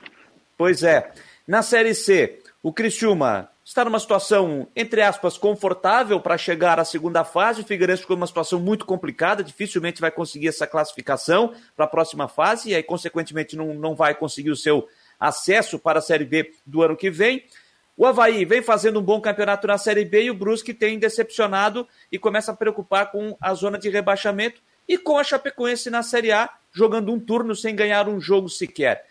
[0.57, 1.11] Pois é.
[1.47, 7.23] Na Série C, o Criciúma está numa situação, entre aspas, confortável para chegar à segunda
[7.23, 7.61] fase.
[7.61, 12.27] O Figueirense ficou numa situação muito complicada, dificilmente vai conseguir essa classificação para a próxima
[12.27, 14.87] fase e aí, consequentemente, não, não vai conseguir o seu
[15.21, 17.45] acesso para a Série B do ano que vem.
[17.95, 21.87] O Havaí vem fazendo um bom campeonato na Série B e o Brusque tem decepcionado
[22.11, 26.31] e começa a preocupar com a zona de rebaixamento e com a Chapecoense na Série
[26.31, 29.05] A, jogando um turno sem ganhar um jogo sequer.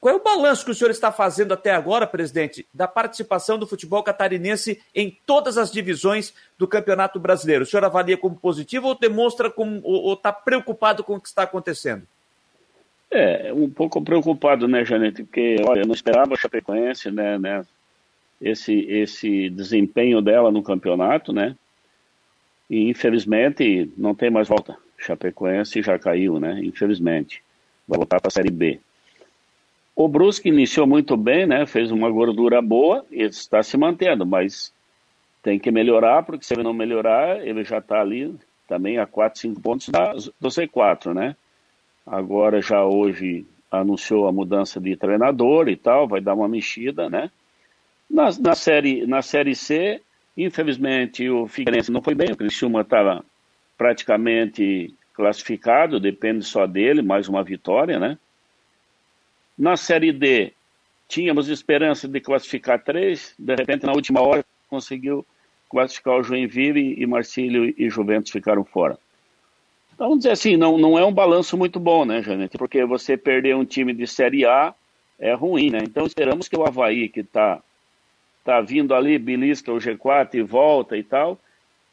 [0.00, 3.66] Qual é o balanço que o senhor está fazendo até agora, presidente, da participação do
[3.66, 7.64] futebol catarinense em todas as divisões do Campeonato Brasileiro?
[7.64, 11.42] O senhor avalia como positivo ou demonstra como ou está preocupado com o que está
[11.42, 12.06] acontecendo?
[13.10, 15.22] É, um pouco preocupado, né, Janete?
[15.22, 17.64] Porque, olha, eu não esperava a Chapecoense, né, né,
[18.40, 21.56] esse, esse desempenho dela no campeonato, né?
[22.68, 24.76] E infelizmente não tem mais volta.
[24.98, 26.60] Chapecoense já caiu, né?
[26.62, 27.42] Infelizmente.
[27.86, 28.80] Vai voltar para a Série B.
[29.94, 31.64] O Brusque iniciou muito bem, né?
[31.64, 34.72] Fez uma gordura boa e está se mantendo, mas
[35.42, 38.34] tem que melhorar, porque se ele não melhorar, ele já está ali
[38.66, 41.36] também a 4, 5 pontos da, do C4, né?
[42.06, 47.30] Agora já hoje anunciou a mudança de treinador e tal, vai dar uma mexida, né?
[48.08, 50.00] Na, na, série, na série C,
[50.36, 53.24] infelizmente o Figueirense não foi bem, o Criciúma estava
[53.76, 58.16] praticamente classificado, depende só dele, mais uma vitória, né?
[59.58, 60.52] Na série D,
[61.08, 65.26] tínhamos esperança de classificar três, de repente na última hora conseguiu
[65.68, 68.98] classificar o Joinville e Marcílio e Juventus ficaram fora.
[69.96, 72.58] Então, vamos dizer assim, não, não é um balanço muito bom, né, Janete?
[72.58, 74.74] Porque você perder um time de Série A
[75.18, 75.78] é ruim, né?
[75.82, 77.62] Então esperamos que o Havaí, que está
[78.44, 81.40] tá vindo ali, belisca o G4 e volta e tal,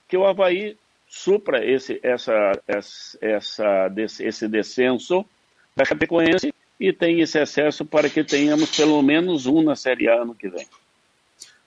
[0.05, 0.75] que o Havaí
[1.07, 3.89] supra esse, essa, essa,
[4.19, 5.25] esse descenso
[5.73, 10.23] da Chapecoense e tenha esse acesso para que tenhamos pelo menos um na Série A
[10.23, 10.67] ano que vem.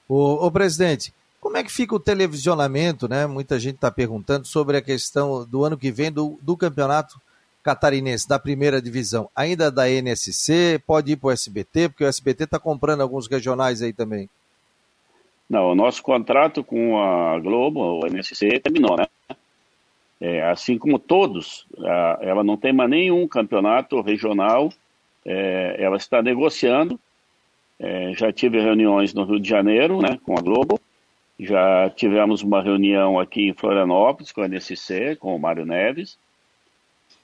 [0.07, 3.27] O, o presidente, como é que fica o televisionamento, né?
[3.27, 7.21] Muita gente está perguntando sobre a questão do ano que vem do, do campeonato
[7.63, 9.29] catarinense, da primeira divisão.
[9.35, 13.83] Ainda da NSC, pode ir para o SBT, porque o SBT está comprando alguns regionais
[13.83, 14.29] aí também.
[15.51, 19.07] Não, o nosso contrato com a Globo, o NSC, terminou, né?
[20.21, 24.73] É, assim como todos, a, ela não tem mais nenhum campeonato regional,
[25.25, 26.99] é, ela está negociando.
[27.79, 30.81] É, já tive reuniões no Rio de Janeiro, né, com a Globo,
[31.39, 36.19] já tivemos uma reunião aqui em Florianópolis com a NSC, com o Mário Neves,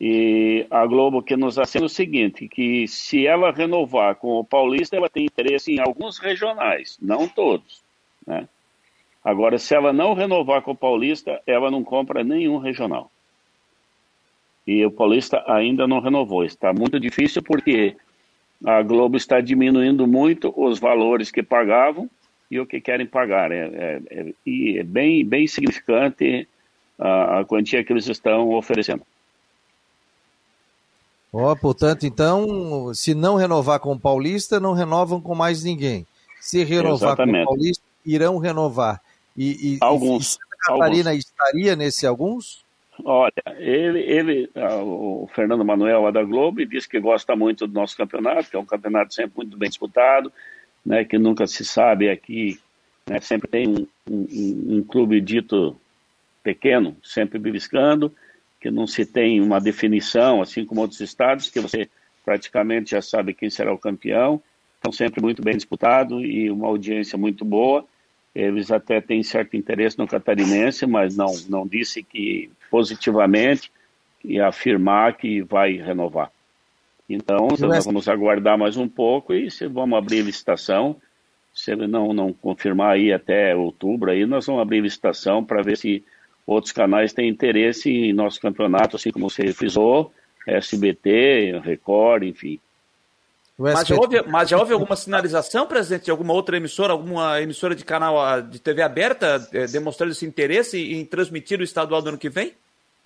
[0.01, 4.97] e a Globo que nos assina o seguinte, que se ela renovar com o Paulista,
[4.97, 7.81] ela tem interesse em alguns regionais, não todos,
[8.27, 8.49] né?
[9.25, 13.11] Agora, se ela não renovar com o Paulista, ela não compra nenhum regional.
[14.67, 16.45] E o Paulista ainda não renovou.
[16.45, 17.97] Está muito difícil porque
[18.65, 22.11] a Globo está diminuindo muito os valores que pagavam
[22.53, 23.51] e o que querem pagar.
[23.51, 26.47] É, é, é, e é bem, bem significante
[26.99, 29.03] a, a quantia que eles estão oferecendo.
[31.33, 36.07] Oh, portanto, então, se não renovar com o Paulista, não renovam com mais ninguém.
[36.43, 37.47] Se renovar Exatamente.
[37.47, 39.01] com o Paulista, irão renovar.
[39.35, 40.27] E, e, alguns.
[40.27, 41.25] E Santa Catarina alguns.
[41.25, 42.63] estaria nesse alguns?
[43.03, 47.73] Olha, ele, ele, ah, o Fernando Manuel, lá da Globo, disse que gosta muito do
[47.73, 50.31] nosso campeonato, que é um campeonato sempre muito bem disputado,
[50.85, 52.59] né, que nunca se sabe aqui,
[53.09, 55.77] né, sempre tem um, um, um clube dito
[56.43, 58.13] pequeno, sempre beliscando,
[58.61, 61.89] que não se tem uma definição, assim como outros estados, que você
[62.25, 64.41] praticamente já sabe quem será o campeão,
[64.79, 67.85] então sempre muito bem disputado e uma audiência muito boa.
[68.35, 73.71] Eles até têm certo interesse no catarinense, mas não, não disse que positivamente
[74.25, 76.31] e afirmar que vai renovar.
[77.09, 80.97] Então, nós vamos aguardar mais um pouco e se vamos abrir licitação.
[81.55, 85.77] Se ele não, não confirmar aí até outubro, aí nós vamos abrir licitação para ver
[85.77, 86.03] se
[86.47, 90.13] outros canais têm interesse em nosso campeonato, assim como você frisou,
[90.47, 92.59] SBT, Record, enfim.
[93.59, 97.75] Mas já, houve, mas já houve alguma sinalização, presidente, de alguma outra emissora, alguma emissora
[97.75, 102.09] de canal ah, de TV aberta, eh, demonstrando esse interesse em transmitir o estadual do
[102.09, 102.55] ano que vem?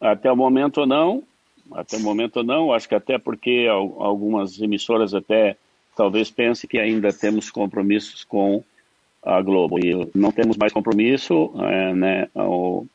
[0.01, 1.25] Até o momento não.
[1.73, 2.73] Até o momento não.
[2.73, 5.57] Acho que até porque algumas emissoras até
[5.97, 8.63] talvez pensem que ainda temos compromissos com
[9.23, 9.79] a Globo.
[9.79, 12.29] E não temos mais compromisso, é, né?
[12.35, 12.87] O,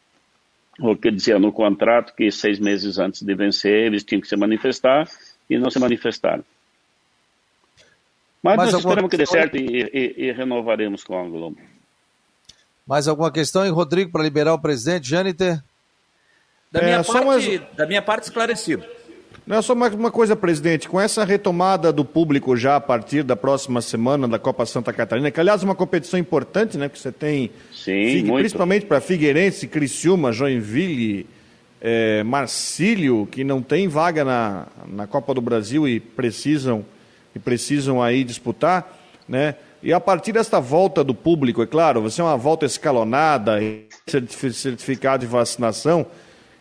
[0.79, 4.37] o que dizia no contrato que seis meses antes de vencer eles tinham que se
[4.37, 5.07] manifestar
[5.49, 6.43] e não se manifestaram.
[8.41, 11.57] Mas nós esperamos que dê certo e, e, e, renovaremos com a Globo.
[12.87, 15.61] Mais alguma questão, hein, Rodrigo, para liberar o presidente, Jâniter?
[16.71, 17.61] Da, minha é, parte, mais...
[17.75, 18.83] da minha parte, esclarecido.
[19.45, 20.87] Não, é só mais uma coisa, presidente.
[20.87, 25.29] Com essa retomada do público já a partir da próxima semana da Copa Santa Catarina,
[25.31, 26.87] que aliás é uma competição importante, né?
[26.87, 31.27] Que você tem, Sim, principalmente para Figueirense, Criciúma, Joinville,
[31.81, 36.85] é, Marcílio, que não tem vaga na, na Copa do Brasil e precisam
[37.35, 38.97] e precisam aí disputar,
[39.27, 39.55] né?
[39.83, 43.59] E a partir desta volta do público, é claro, vai ser uma volta escalonada,
[44.51, 46.05] certificado de vacinação,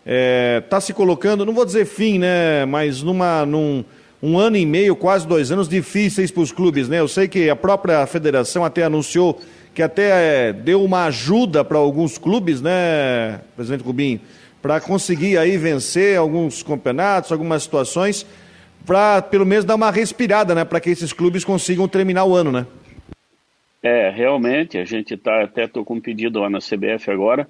[0.01, 2.65] está é, tá se colocando, não vou dizer fim, né?
[2.65, 3.85] Mas numa, num
[4.23, 7.01] um ano e meio, quase dois anos difíceis para os clubes, né?
[7.01, 9.41] Eu sei que a própria federação até anunciou
[9.75, 14.21] que até é, deu uma ajuda para alguns clubes, né, presidente Rubinho,
[14.61, 18.27] para conseguir aí vencer alguns campeonatos, algumas situações
[18.85, 22.51] para pelo menos dar uma respirada, né, para que esses clubes consigam terminar o ano,
[22.51, 22.67] né?
[23.83, 27.49] É, realmente, a gente tá até tô com um pedido lá na CBF agora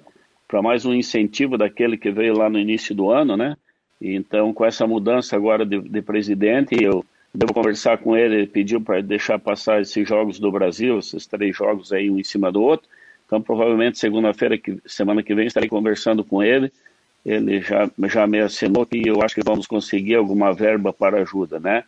[0.51, 3.55] para mais um incentivo daquele que veio lá no início do ano, né?
[4.01, 8.81] Então, com essa mudança agora de, de presidente, eu devo conversar com ele, ele pediu
[8.81, 12.61] para deixar passar esses jogos do Brasil, esses três jogos aí um em cima do
[12.61, 12.87] outro.
[13.25, 16.69] Então, provavelmente segunda-feira, semana que vem, estarei conversando com ele
[17.25, 21.59] ele já, já me assinou que eu acho que vamos conseguir alguma verba para ajuda,
[21.59, 21.83] né?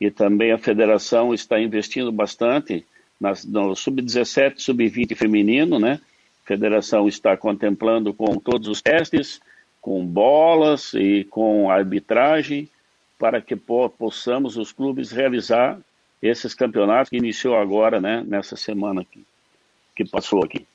[0.00, 2.84] E também a federação está investindo bastante
[3.20, 6.00] nas, no sub-17, sub-20 feminino, né?
[6.44, 9.40] A federação está contemplando com todos os testes,
[9.80, 12.68] com bolas e com arbitragem,
[13.18, 15.78] para que possamos os clubes realizar
[16.20, 18.22] esses campeonatos que iniciou agora, né?
[18.26, 19.24] Nessa semana que,
[19.96, 20.66] que passou aqui.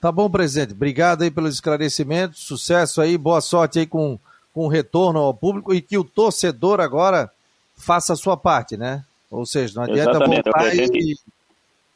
[0.00, 0.72] Tá bom, presidente.
[0.72, 2.40] Obrigado aí pelos esclarecimentos.
[2.40, 4.18] Sucesso aí, boa sorte aí com,
[4.52, 7.30] com retorno ao público e que o torcedor agora
[7.74, 9.02] faça a sua parte, né?
[9.30, 10.42] Ou seja, não adianta Exatamente.
[10.44, 11.16] voltar e...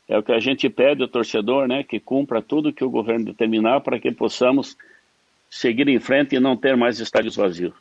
[0.09, 1.85] É o que a gente pede ao torcedor, né?
[1.85, 4.77] Que cumpra tudo que o governo determinar para que possamos
[5.51, 7.75] seguir em frente e não ter mais estádios vazios.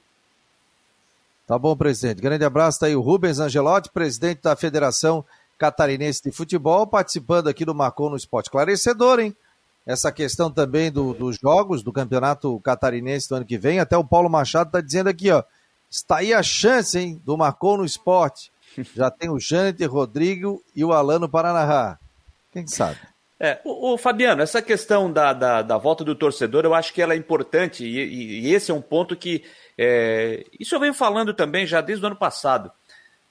[1.47, 2.21] Tá bom, presidente.
[2.21, 2.79] Grande abraço.
[2.79, 5.23] Tá aí o Rubens Angelotti, presidente da Federação
[5.57, 8.47] Catarinense de Futebol, participando aqui do Marcou no Esporte.
[8.47, 9.33] Esclarecedor, hein?
[9.85, 13.79] Essa questão também do, dos jogos do Campeonato Catarinense do ano que vem.
[13.79, 15.41] Até o Paulo Machado está dizendo aqui, ó.
[15.89, 18.51] Está aí a chance, hein, do Marcou no Esporte.
[18.93, 21.97] Já tem o Jâniter, Rodrigo e o Alano Paranahá.
[22.57, 22.97] Quem sabe?
[23.39, 26.99] É, o, o, Fabiano, essa questão da, da, da, volta do torcedor, eu acho que
[26.99, 29.43] ela é importante e, e, esse é um ponto que.
[29.77, 32.71] É, isso eu venho falando também já desde o ano passado.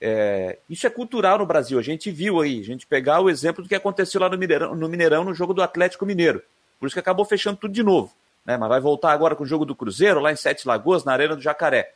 [0.00, 1.76] É, isso é cultural no Brasil.
[1.76, 4.76] A gente viu aí, a gente pegar o exemplo do que aconteceu lá no Mineirão,
[4.76, 6.40] no Mineirão, no jogo do Atlético Mineiro.
[6.78, 8.14] Por isso que acabou fechando tudo de novo.
[8.44, 8.56] Né?
[8.56, 11.34] Mas vai voltar agora com o jogo do Cruzeiro, lá em Sete Lagoas, na Arena
[11.34, 11.92] do Jacaré.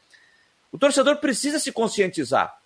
[0.72, 2.58] O torcedor precisa se conscientizar.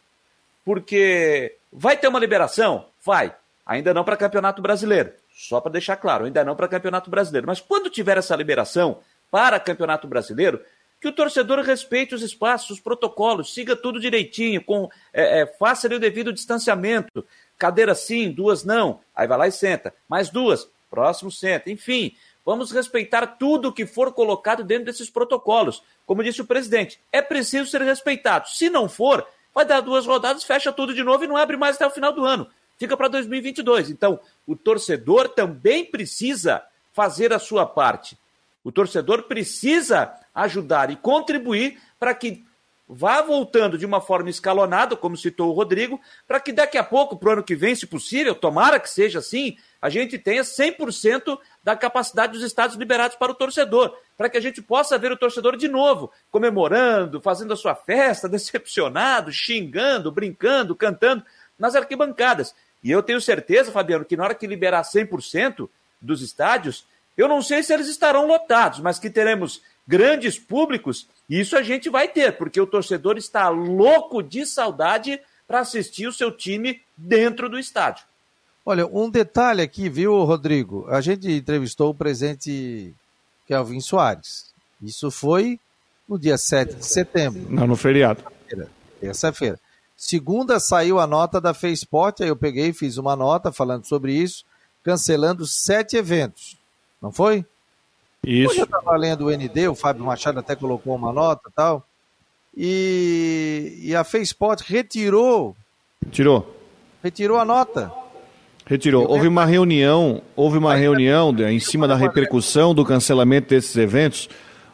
[0.64, 2.86] Porque vai ter uma liberação?
[3.04, 3.34] Vai.
[3.66, 5.12] Ainda não para Campeonato Brasileiro.
[5.34, 7.46] Só para deixar claro, ainda não para Campeonato Brasileiro.
[7.46, 9.00] Mas quando tiver essa liberação
[9.30, 10.60] para Campeonato Brasileiro,
[11.00, 15.86] que o torcedor respeite os espaços, os protocolos, siga tudo direitinho, com é, é, faça
[15.86, 17.26] o devido distanciamento.
[17.58, 19.00] Cadeira sim, duas não.
[19.14, 19.92] Aí vai lá e senta.
[20.08, 21.70] Mais duas, próximo senta.
[21.70, 25.82] Enfim, vamos respeitar tudo que for colocado dentro desses protocolos.
[26.06, 28.48] Como disse o presidente, é preciso ser respeitado.
[28.48, 31.76] Se não for, vai dar duas rodadas, fecha tudo de novo e não abre mais
[31.76, 32.46] até o final do ano.
[32.76, 33.90] Fica para 2022.
[33.90, 36.62] Então, o torcedor também precisa
[36.92, 38.18] fazer a sua parte.
[38.62, 42.44] O torcedor precisa ajudar e contribuir para que
[42.86, 47.16] vá voltando de uma forma escalonada, como citou o Rodrigo, para que daqui a pouco,
[47.16, 51.38] para o ano que vem, se possível, tomara que seja assim, a gente tenha 100%
[51.62, 55.16] da capacidade dos estados liberados para o torcedor, para que a gente possa ver o
[55.16, 61.24] torcedor de novo, comemorando, fazendo a sua festa, decepcionado, xingando, brincando, cantando
[61.58, 62.54] nas arquibancadas.
[62.84, 65.68] E eu tenho certeza, Fabiano, que na hora que liberar 100%
[66.00, 66.84] dos estádios,
[67.16, 71.88] eu não sei se eles estarão lotados, mas que teremos grandes públicos, isso a gente
[71.88, 77.48] vai ter, porque o torcedor está louco de saudade para assistir o seu time dentro
[77.48, 78.04] do estádio.
[78.66, 80.86] Olha, um detalhe aqui, viu, Rodrigo?
[80.88, 82.94] A gente entrevistou o presidente
[83.46, 84.52] Kelvin Soares.
[84.82, 85.58] Isso foi
[86.08, 87.46] no dia 7 de setembro.
[87.50, 88.22] Não, no feriado.
[89.00, 89.58] Terça-feira.
[89.96, 94.12] Segunda saiu a nota da Feisport, aí eu peguei e fiz uma nota falando sobre
[94.12, 94.44] isso,
[94.82, 96.56] cancelando sete eventos.
[97.00, 97.44] Não foi?
[98.26, 98.50] Isso.
[98.50, 101.86] Hoje eu estava lendo o ND, o Fábio Machado até colocou uma nota e tal.
[102.56, 105.56] E, e a Feisport retirou.
[106.04, 106.54] Retirou.
[107.02, 107.92] Retirou a nota.
[108.66, 109.06] Retirou.
[109.08, 114.28] Houve uma reunião, houve uma reunião em cima da repercussão do cancelamento desses eventos.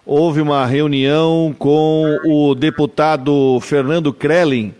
[0.06, 4.74] Houve uma reunião com o deputado Fernando Krellin.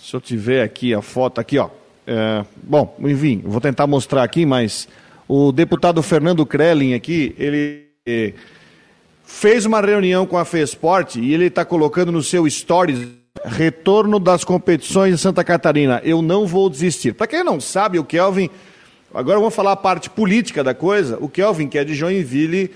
[0.00, 1.68] Se eu tiver aqui a foto aqui, ó.
[2.06, 4.88] É, bom, enfim, vou tentar mostrar aqui, mas
[5.28, 8.32] o deputado Fernando Krellin aqui, ele eh,
[9.22, 13.06] fez uma reunião com a FESPORT e ele está colocando no seu stories
[13.44, 16.00] retorno das competições em Santa Catarina.
[16.02, 17.12] Eu não vou desistir.
[17.12, 18.48] Para quem não sabe, o Kelvin,
[19.14, 21.18] agora vamos falar a parte política da coisa.
[21.20, 22.72] O Kelvin, que é de Joinville,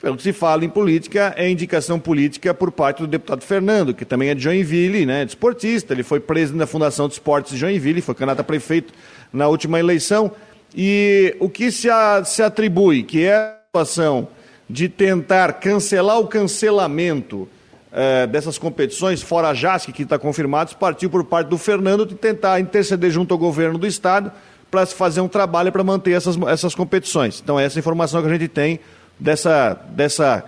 [0.00, 4.04] pelo que se fala em política, é indicação política por parte do deputado Fernando, que
[4.04, 5.92] também é de Joinville, né, de esportista.
[5.92, 8.92] Ele foi presidente da Fundação de Esportes de Joinville, foi candidato a prefeito
[9.32, 10.30] na última eleição.
[10.74, 14.28] E o que se, a, se atribui, que é a situação
[14.70, 17.48] de tentar cancelar o cancelamento
[17.90, 22.14] eh, dessas competições, fora a JASC, que está confirmado, partiu por parte do Fernando de
[22.14, 24.30] tentar interceder junto ao governo do Estado
[24.70, 27.40] para se fazer um trabalho para manter essas, essas competições.
[27.42, 28.78] Então, essa é a informação que a gente tem
[29.18, 30.44] dessa, dessa,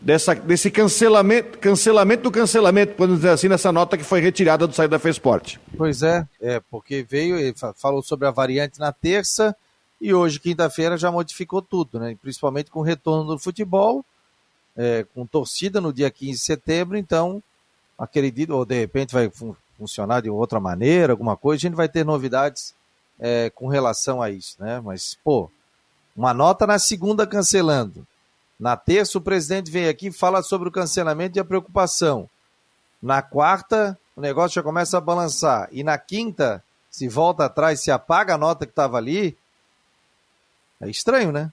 [0.00, 4.74] dessa, desse cancelamento, cancelamento do cancelamento, podemos dizer assim, nessa nota que foi retirada do
[4.74, 5.58] site da FESPORT.
[5.76, 9.56] Pois é, é porque veio, ele falou sobre a variante na terça,
[10.00, 12.16] e hoje, quinta-feira, já modificou tudo, né?
[12.20, 14.04] principalmente com o retorno do futebol,
[14.76, 17.42] é, com torcida no dia 15 de setembro, então,
[17.96, 21.88] acredito, ou de repente vai fun funcionar de outra maneira, alguma coisa, a gente vai
[21.88, 22.72] ter novidades
[23.18, 24.80] é, com relação a isso, né?
[24.80, 25.50] Mas, pô,
[26.16, 28.06] uma nota na segunda cancelando.
[28.58, 32.28] Na terça, o presidente vem aqui e fala sobre o cancelamento e a preocupação.
[33.02, 35.68] Na quarta, o negócio já começa a balançar.
[35.72, 39.36] E na quinta, se volta atrás, se apaga a nota que estava ali,
[40.80, 41.50] é estranho, né?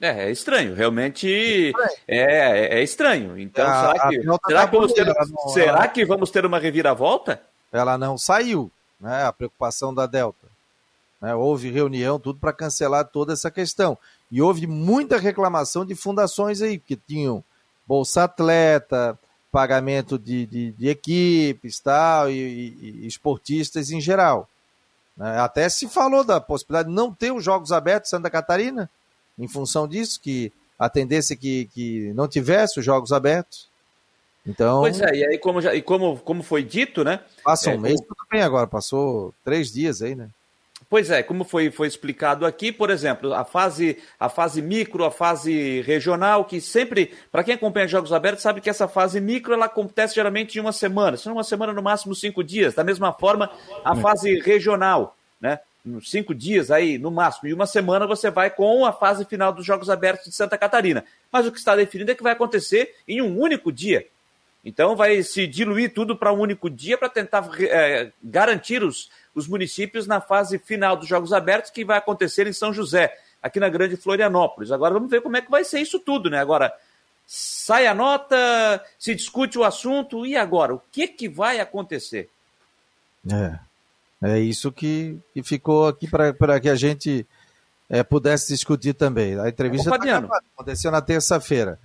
[0.00, 1.96] É, é estranho, realmente é estranho.
[2.06, 3.38] É, é, estranho.
[3.38, 5.88] Então, a, será, que, será, tá que vamos ter, não, será ela...
[5.88, 7.42] que vamos ter uma reviravolta?
[7.72, 8.70] Ela não saiu,
[9.00, 9.24] né?
[9.24, 10.47] A preocupação da Delta.
[11.20, 11.34] Né?
[11.34, 13.96] Houve reunião, tudo para cancelar toda essa questão.
[14.30, 17.42] E houve muita reclamação de fundações aí, que tinham
[17.86, 19.18] Bolsa Atleta,
[19.50, 24.48] pagamento de, de, de equipes tal, e, e, e esportistas em geral.
[25.16, 25.40] Né?
[25.40, 28.88] Até se falou da possibilidade de não ter os Jogos Abertos em Santa Catarina,
[29.38, 33.66] em função disso, que a tendência é que, que não tivesse os Jogos Abertos.
[34.46, 37.20] Então, pois é, e aí como, já, e como, como foi dito, né?
[37.44, 38.08] Passa um é, mês, como...
[38.08, 40.30] tudo bem agora, passou três dias aí, né?
[40.90, 45.10] Pois é, como foi, foi explicado aqui, por exemplo, a fase, a fase micro, a
[45.10, 49.66] fase regional, que sempre, para quem acompanha Jogos Abertos, sabe que essa fase micro ela
[49.66, 52.72] acontece geralmente em uma semana, se não uma semana, no máximo cinco dias.
[52.74, 53.50] Da mesma forma,
[53.84, 55.60] a fase regional, né?
[56.02, 59.66] Cinco dias aí, no máximo, e uma semana você vai com a fase final dos
[59.66, 61.04] Jogos Abertos de Santa Catarina.
[61.30, 64.06] Mas o que está definido é que vai acontecer em um único dia.
[64.64, 69.08] Então vai se diluir tudo para um único dia para tentar é, garantir os,
[69.38, 73.60] os municípios na fase final dos Jogos Abertos, que vai acontecer em São José, aqui
[73.60, 74.70] na Grande Florianópolis.
[74.70, 76.38] Agora vamos ver como é que vai ser isso tudo, né?
[76.38, 76.72] Agora
[77.26, 78.36] sai a nota,
[78.98, 80.74] se discute o assunto, e agora?
[80.74, 82.30] O que, que vai acontecer?
[83.30, 83.58] É,
[84.22, 87.26] é isso que, que ficou aqui para que a gente
[87.88, 89.38] é, pudesse discutir também.
[89.38, 91.78] A entrevista tá aconteceu na terça-feira.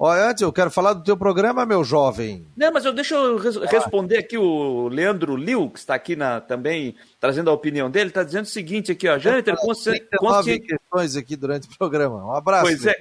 [0.00, 2.46] Olha, antes eu quero falar do teu programa, meu jovem.
[2.56, 3.66] Não, mas eu, deixa eu res ah.
[3.66, 8.22] responder aqui o Leandro Liu, que está aqui na, também trazendo a opinião dele, está
[8.22, 10.00] dizendo o seguinte aqui, ó, Jâniter, consci...
[10.16, 10.60] consci...
[10.60, 12.24] questões aqui durante o programa.
[12.24, 12.62] Um abraço.
[12.62, 12.94] Pois é,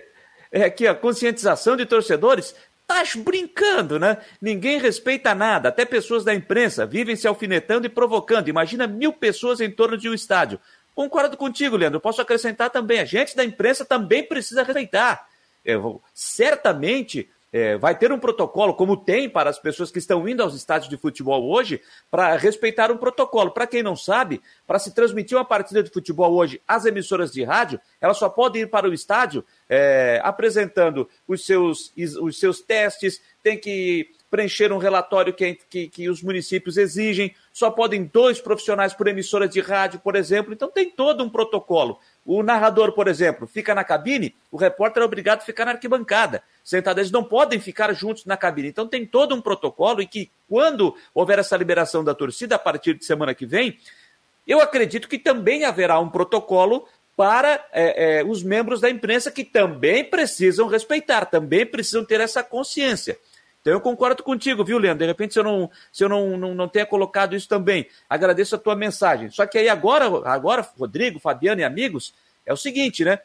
[0.52, 2.56] é aqui, a conscientização de torcedores,
[2.88, 4.18] tá brincando, né?
[4.42, 8.48] Ninguém respeita nada, até pessoas da imprensa vivem se alfinetando e provocando.
[8.48, 10.60] Imagina mil pessoas em torno de um estádio.
[10.96, 12.00] Concordo contigo, Leandro.
[12.00, 15.28] Posso acrescentar também, a gente da imprensa também precisa respeitar
[15.68, 15.74] é,
[16.14, 20.54] certamente é, vai ter um protocolo, como tem para as pessoas que estão indo aos
[20.54, 23.52] estádios de futebol hoje, para respeitar um protocolo.
[23.52, 27.44] Para quem não sabe, para se transmitir uma partida de futebol hoje, as emissoras de
[27.44, 33.22] rádio, elas só podem ir para o estádio é, apresentando os seus, os seus testes,
[33.42, 38.94] tem que preencher um relatório que, que, que, os municípios exigem, só podem dois profissionais
[38.94, 42.00] por emissora de rádio, por exemplo, então tem todo um protocolo.
[42.28, 46.44] O narrador, por exemplo, fica na cabine, o repórter é obrigado a ficar na arquibancada.
[46.62, 48.68] Sentado, eles não podem ficar juntos na cabine.
[48.68, 52.96] Então tem todo um protocolo e que, quando houver essa liberação da torcida, a partir
[52.96, 53.80] de semana que vem,
[54.46, 59.46] eu acredito que também haverá um protocolo para é, é, os membros da imprensa que
[59.46, 63.18] também precisam respeitar, também precisam ter essa consciência.
[63.68, 65.00] Então eu concordo contigo, viu, Leandro?
[65.00, 68.56] De repente, se eu não, se eu não, não, não tenha colocado isso também, agradeço
[68.56, 69.30] a tua mensagem.
[69.30, 72.14] Só que aí agora, agora, Rodrigo, Fabiano e amigos,
[72.46, 73.20] é o seguinte, né?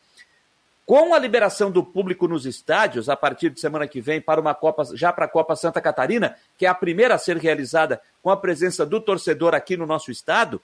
[0.84, 4.52] Com a liberação do público nos estádios, a partir de semana que vem, para uma
[4.52, 8.28] Copa, já para a Copa Santa Catarina, que é a primeira a ser realizada com
[8.28, 10.60] a presença do torcedor aqui no nosso estado,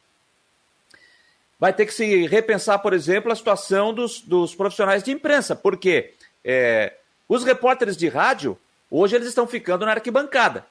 [1.57, 6.15] vai ter que se repensar, por exemplo, a situação dos, dos profissionais de imprensa, porque
[6.45, 6.95] é,
[7.29, 8.59] os repórteres de rádio
[8.91, 10.67] Hoje eles estão ficando na arquibancada.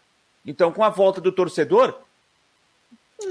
[0.46, 1.96] Então, com a volta do torcedor,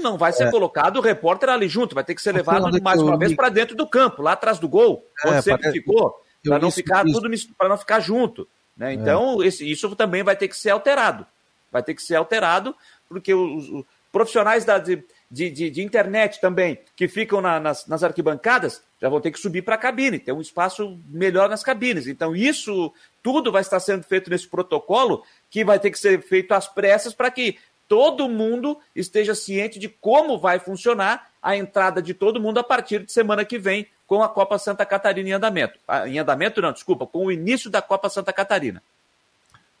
[0.01, 0.51] não vai ser é.
[0.51, 3.75] colocado o repórter ali junto, vai ter que ser levado mais uma vez para dentro
[3.75, 5.79] do campo, lá atrás do gol, é, onde sempre parece...
[5.79, 7.19] ficou, para não ficar isso.
[7.19, 8.47] tudo para não ficar junto.
[8.75, 8.91] Né?
[8.91, 8.93] É.
[8.93, 9.47] Então, é.
[9.47, 11.25] esse, isso também vai ter que ser alterado.
[11.71, 12.75] Vai ter que ser alterado,
[13.09, 13.83] porque os
[14.17, 19.07] profissionais da, de, de, de, de, internet também, que ficam na, nas, nas arquibancadas, já
[19.07, 22.07] vão ter que subir para a cabine, ter um espaço melhor nas cabines.
[22.07, 22.91] Então, isso
[23.21, 27.13] tudo vai estar sendo feito nesse protocolo, que vai ter que ser feito às pressas
[27.13, 32.57] para que todo mundo esteja ciente de como vai funcionar a entrada de todo mundo
[32.57, 35.77] a partir de semana que vem com a Copa Santa Catarina em andamento.
[35.87, 38.81] Ah, em andamento, não, desculpa, com o início da Copa Santa Catarina.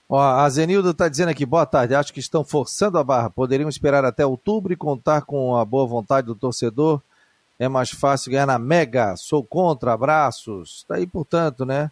[0.09, 3.67] Ó, a Zenildo está dizendo aqui, boa tarde, acho que estão forçando a barra, poderiam
[3.67, 7.01] esperar até outubro e contar com a boa vontade do torcedor,
[7.59, 11.91] é mais fácil ganhar na Mega, sou contra, abraços, tá aí, portanto, né,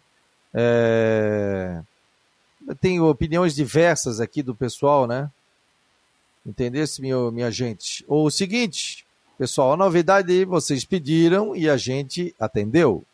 [0.54, 1.82] é...
[2.80, 5.30] tem opiniões diversas aqui do pessoal, né,
[6.46, 8.02] entendesse, minha, minha gente?
[8.08, 9.04] O seguinte,
[9.36, 13.04] pessoal, a novidade vocês pediram e a gente atendeu,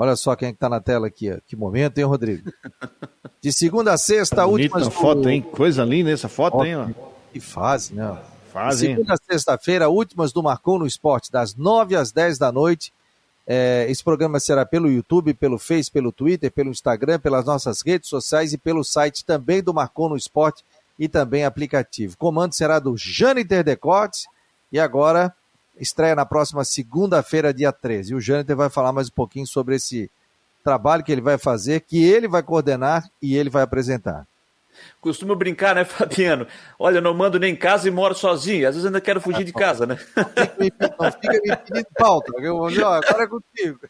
[0.00, 1.30] Olha só quem é está na tela aqui.
[1.30, 1.36] Ó.
[1.46, 2.50] Que momento, hein, Rodrigo?
[3.38, 4.80] De segunda a sexta, última.
[4.80, 4.90] Do...
[4.90, 5.42] foto, hein?
[5.42, 6.74] Coisa linda essa foto, foto hein?
[6.74, 6.88] Ó.
[7.30, 8.18] Que fase, né?
[8.50, 12.50] Fase, De segunda a sexta-feira, últimas do Marcou no Esporte, das nove às dez da
[12.50, 12.94] noite.
[13.46, 18.08] É, esse programa será pelo YouTube, pelo Face, pelo Twitter, pelo Instagram, pelas nossas redes
[18.08, 20.64] sociais e pelo site também do Marcou no Esporte
[20.98, 22.14] e também aplicativo.
[22.14, 24.26] O comando será do Jâniter Decotes
[24.72, 25.34] e agora
[25.78, 28.12] estreia na próxima segunda-feira, dia 13.
[28.12, 30.10] E o Jâniter vai falar mais um pouquinho sobre esse
[30.62, 34.26] trabalho que ele vai fazer, que ele vai coordenar e ele vai apresentar.
[35.00, 36.46] Costumo brincar, né, Fabiano?
[36.78, 38.68] Olha, eu não mando nem em casa e moro sozinho.
[38.68, 39.98] Às vezes ainda quero fugir de casa, né?
[40.16, 43.80] Não fica me, pedindo pauta, eu agora é contigo.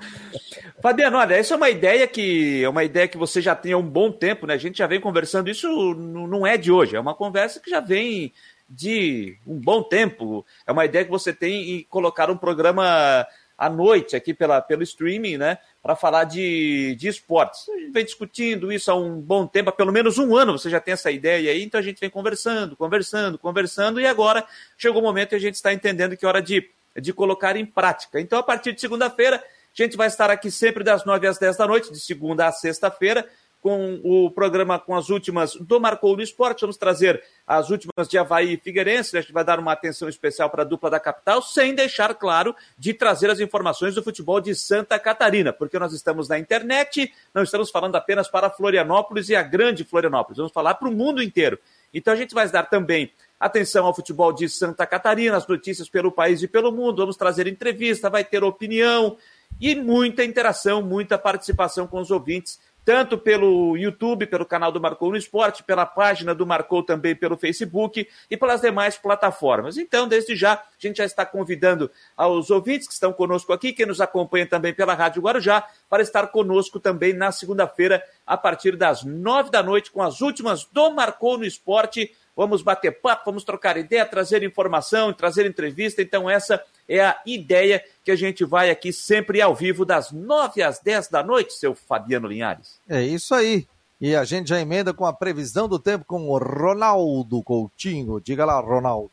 [0.80, 3.78] Fabiano, olha, essa é uma ideia que é uma ideia que você já tem há
[3.78, 4.54] um bom tempo, né?
[4.54, 7.80] A gente já vem conversando, isso não é de hoje, é uma conversa que já
[7.80, 8.32] vem
[8.68, 10.44] de um bom tempo.
[10.66, 13.26] É uma ideia que você tem em colocar um programa
[13.58, 15.58] à noite aqui pela, pelo streaming, né?
[15.82, 17.68] Para falar de, de esportes.
[17.68, 20.70] A gente vem discutindo isso há um bom tempo, há pelo menos um ano você
[20.70, 24.46] já tem essa ideia aí, então a gente vem conversando, conversando, conversando, e agora
[24.76, 27.66] chegou o momento e a gente está entendendo que é hora de, de colocar em
[27.66, 28.20] prática.
[28.20, 31.56] Então, a partir de segunda-feira, a gente vai estar aqui sempre das 9 às 10
[31.56, 33.28] da noite, de segunda a sexta-feira,
[33.60, 36.60] com o programa com as últimas do Marcou no Esporte.
[36.60, 39.16] Vamos trazer as últimas de Havaí e Figueirense.
[39.16, 42.54] A gente vai dar uma atenção especial para a dupla da capital, sem deixar, claro,
[42.78, 47.42] de trazer as informações do futebol de Santa Catarina, porque nós estamos na internet, não
[47.42, 51.58] estamos falando apenas para Florianópolis e a grande Florianópolis, vamos falar para o mundo inteiro.
[51.92, 56.10] Então a gente vai dar também atenção ao futebol de Santa Catarina, as notícias pelo
[56.10, 57.02] país e pelo mundo.
[57.02, 59.16] Vamos trazer entrevista, vai ter opinião
[59.60, 65.10] e muita interação, muita participação com os ouvintes tanto pelo YouTube, pelo canal do Marcou
[65.10, 69.76] no Esporte, pela página do Marcou também pelo Facebook e pelas demais plataformas.
[69.76, 73.84] Então, desde já, a gente já está convidando aos ouvintes que estão conosco aqui, que
[73.84, 79.04] nos acompanham também pela Rádio Guarujá, para estar conosco também na segunda-feira, a partir das
[79.04, 82.10] nove da noite, com as últimas do Marcou no Esporte.
[82.38, 86.00] Vamos bater papo, vamos trocar ideia, trazer informação, trazer entrevista.
[86.00, 90.62] Então, essa é a ideia que a gente vai aqui sempre ao vivo, das 9
[90.62, 92.80] às 10 da noite, seu Fabiano Linhares.
[92.88, 93.66] É isso aí.
[94.00, 98.20] E a gente já emenda com a previsão do tempo com o Ronaldo Coutinho.
[98.20, 99.10] Diga lá, Ronaldo.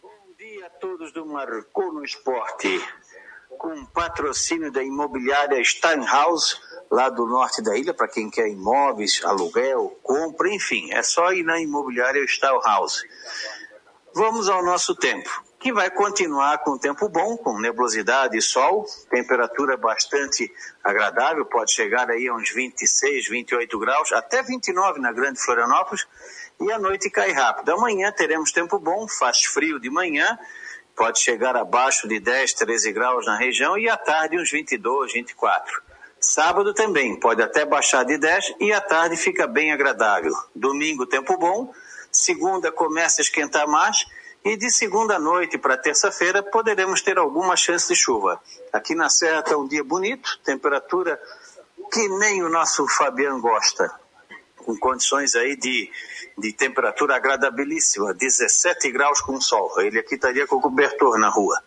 [0.00, 0.08] Bom
[0.38, 2.80] dia a todos do Marcou no Esporte.
[3.58, 6.60] Com patrocínio da imobiliária Steinhaus,
[6.92, 11.42] lá do norte da ilha, para quem quer imóveis, aluguel, compra, enfim, é só ir
[11.42, 13.02] na imobiliária Steinhaus.
[14.14, 19.76] Vamos ao nosso tempo que vai continuar com tempo bom, com nebulosidade e sol, temperatura
[19.76, 20.52] bastante
[20.84, 26.06] agradável, pode chegar aí a uns 26, 28 graus, até 29 na Grande Florianópolis,
[26.60, 27.70] e a noite cai rápido.
[27.70, 30.36] Amanhã teremos tempo bom, faz frio de manhã,
[30.94, 35.91] pode chegar abaixo de 10, 13 graus na região, e à tarde uns 22, 24.
[36.22, 40.32] Sábado também, pode até baixar de 10 e à tarde fica bem agradável.
[40.54, 41.74] Domingo, tempo bom.
[42.12, 44.06] Segunda começa a esquentar mais
[44.44, 48.40] e de segunda noite para terça-feira poderemos ter alguma chance de chuva.
[48.72, 51.20] Aqui na Serra está um dia bonito, temperatura
[51.92, 53.92] que nem o nosso Fabiano gosta,
[54.58, 55.90] com condições aí de,
[56.38, 59.72] de temperatura agradabilíssima, 17 graus com sol.
[59.80, 61.60] Ele aqui estaria com cobertor na rua.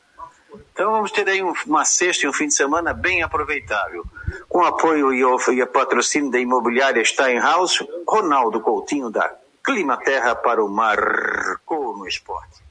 [0.75, 4.05] Então vamos ter aí uma sexta e um fim de semana bem aproveitável.
[4.49, 11.97] Com apoio e, patrocínio da imobiliária Steinhaus, Ronaldo Coutinho da Clima Terra para o Marcou
[11.97, 12.61] no Esporte.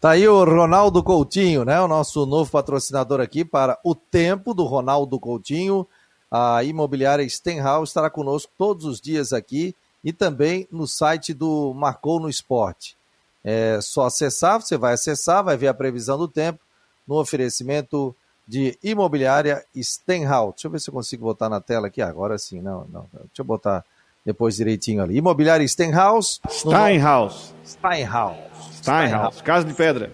[0.00, 1.80] Tá aí o Ronaldo Coutinho, né?
[1.80, 5.84] O nosso novo patrocinador aqui para o tempo do Ronaldo Coutinho.
[6.30, 9.74] A imobiliária Stenhouse estará conosco todos os dias aqui
[10.04, 12.96] e também no site do Marcou no Esporte.
[13.42, 16.60] É só acessar, você vai acessar, vai ver a previsão do tempo
[17.06, 18.14] no oferecimento
[18.46, 20.54] de imobiliária Stenhouse.
[20.54, 22.02] Deixa eu ver se eu consigo botar na tela aqui.
[22.02, 23.08] Agora sim, não, não.
[23.12, 23.84] Deixa eu botar
[24.24, 25.16] depois direitinho ali.
[25.16, 26.40] Imobiliária Stenhouse.
[26.48, 27.54] Steinhaus.
[27.64, 28.36] Steinhaus.
[28.74, 30.12] Steinhaus, Casa de Pedra.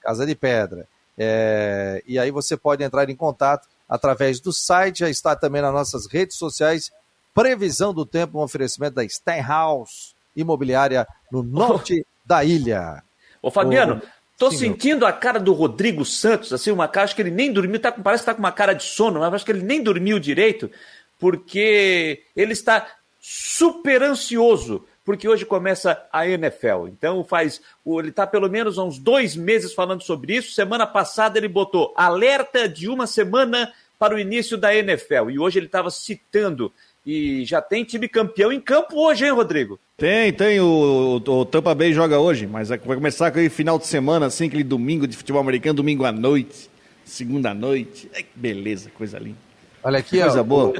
[0.00, 0.86] Casa de Pedra.
[1.16, 5.72] É, e aí você pode entrar em contato através do site, já está também nas
[5.72, 6.90] nossas redes sociais.
[7.32, 13.02] Previsão do tempo, um oferecimento da Steinhaus Imobiliária no norte da ilha.
[13.42, 14.00] Ô Fabiano,
[14.38, 15.08] tô Sim, sentindo meu.
[15.08, 18.22] a cara do Rodrigo Santos, assim, uma cara, acho que ele nem dormiu, tá, parece
[18.22, 20.70] que tá com uma cara de sono, mas acho que ele nem dormiu direito,
[21.18, 22.86] porque ele está
[23.20, 26.88] super ansioso porque hoje começa a NFL.
[26.88, 27.60] Então faz.
[27.86, 30.52] Ele está pelo menos há uns dois meses falando sobre isso.
[30.52, 35.30] Semana passada ele botou alerta de uma semana para o início da NFL.
[35.30, 36.72] E hoje ele estava citando.
[37.06, 39.78] E já tem time campeão em campo hoje, hein, Rodrigo?
[39.96, 40.58] Tem, tem.
[40.60, 44.26] O, o, o Tampa Bay joga hoje, mas vai começar com aquele final de semana,
[44.26, 46.70] assim, aquele domingo de futebol americano, domingo à noite,
[47.04, 48.10] segunda à noite.
[48.14, 49.38] Ai, beleza, coisa linda.
[49.82, 50.72] Olha aqui, coisa ó, boa.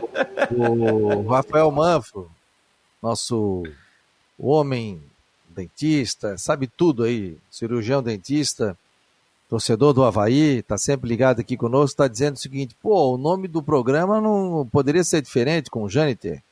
[0.50, 2.30] O, o Rafael Manfro,
[3.02, 3.62] nosso
[4.38, 5.00] o homem
[5.48, 8.76] dentista, sabe tudo aí, cirurgião dentista,
[9.48, 13.46] torcedor do Havaí, está sempre ligado aqui conosco, está dizendo o seguinte, pô, o nome
[13.46, 16.42] do programa não poderia ser diferente com o Jâniter.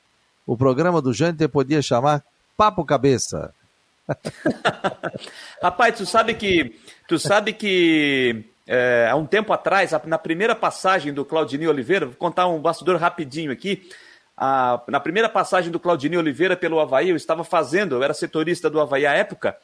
[0.47, 2.23] O programa do Jâniter podia chamar
[2.57, 3.55] Papo Cabeça.
[5.63, 6.79] Rapaz, tu sabe que
[7.09, 12.15] tu sabe que é, há um tempo atrás, na primeira passagem do Claudinei Oliveira, vou
[12.17, 13.89] contar um bastidor rapidinho aqui.
[14.37, 18.69] a, na primeira passagem do Claudinei Oliveira pelo Havaí, eu estava fazendo, eu era setorista
[18.69, 19.57] do Havaí à época,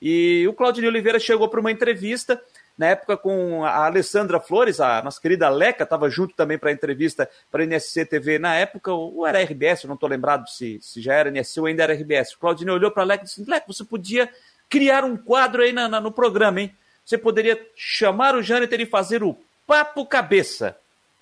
[0.00, 2.40] e o Claudinei Oliveira chegou para uma entrevista,
[2.76, 6.72] na época com a Alessandra Flores, a nossa querida Leca, estava junto também para a
[6.72, 10.78] entrevista para a NSC TV na época, ou era RBS, eu não estou lembrado se,
[10.82, 12.34] se já era NSC ou ainda era RBS.
[12.34, 14.28] O Claudinei olhou para a Leca e disse: Leca, você podia
[14.68, 16.74] criar um quadro aí na, na, no programa, hein?
[17.04, 20.76] Você poderia chamar o Jâniter e fazer o Papo Cabeça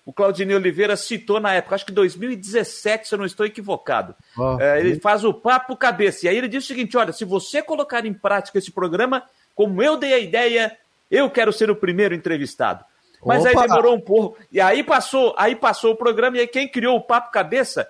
[0.05, 4.15] o Claudinei Oliveira citou na época, acho que 2017, se eu não estou equivocado.
[4.37, 6.27] Oh, é, ele faz o papo cabeça.
[6.27, 9.23] E aí ele diz o seguinte: olha, se você colocar em prática esse programa,
[9.55, 10.77] como eu dei a ideia,
[11.13, 12.83] eu quero ser o primeiro entrevistado.
[13.25, 13.51] Mas Opa.
[13.51, 14.39] aí demorou um pouco.
[14.51, 17.87] E aí passou, aí passou o programa, e aí quem criou o papo cabeça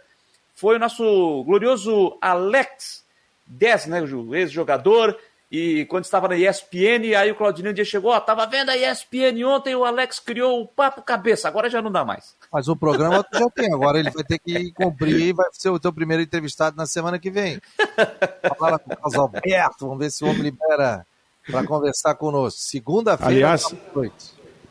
[0.55, 3.05] foi o nosso glorioso Alex
[3.47, 4.03] Dess, né?
[4.03, 5.17] O ex-jogador,
[5.51, 8.77] e quando estava na ESPN, aí o Claudinho um dia chegou, ó, tava vendo a
[8.77, 12.35] ESPN ontem, o Alex criou o papo cabeça, agora já não dá mais.
[12.51, 15.79] Mas o programa já tem, agora ele vai ter que cumprir e vai ser o
[15.79, 17.61] teu primeiro entrevistado na semana que vem.
[18.59, 21.07] Falar com o Carlos Alberto, vamos ver se o homem libera
[21.51, 22.61] para conversar conosco.
[22.61, 23.75] Segunda-feira, aliás,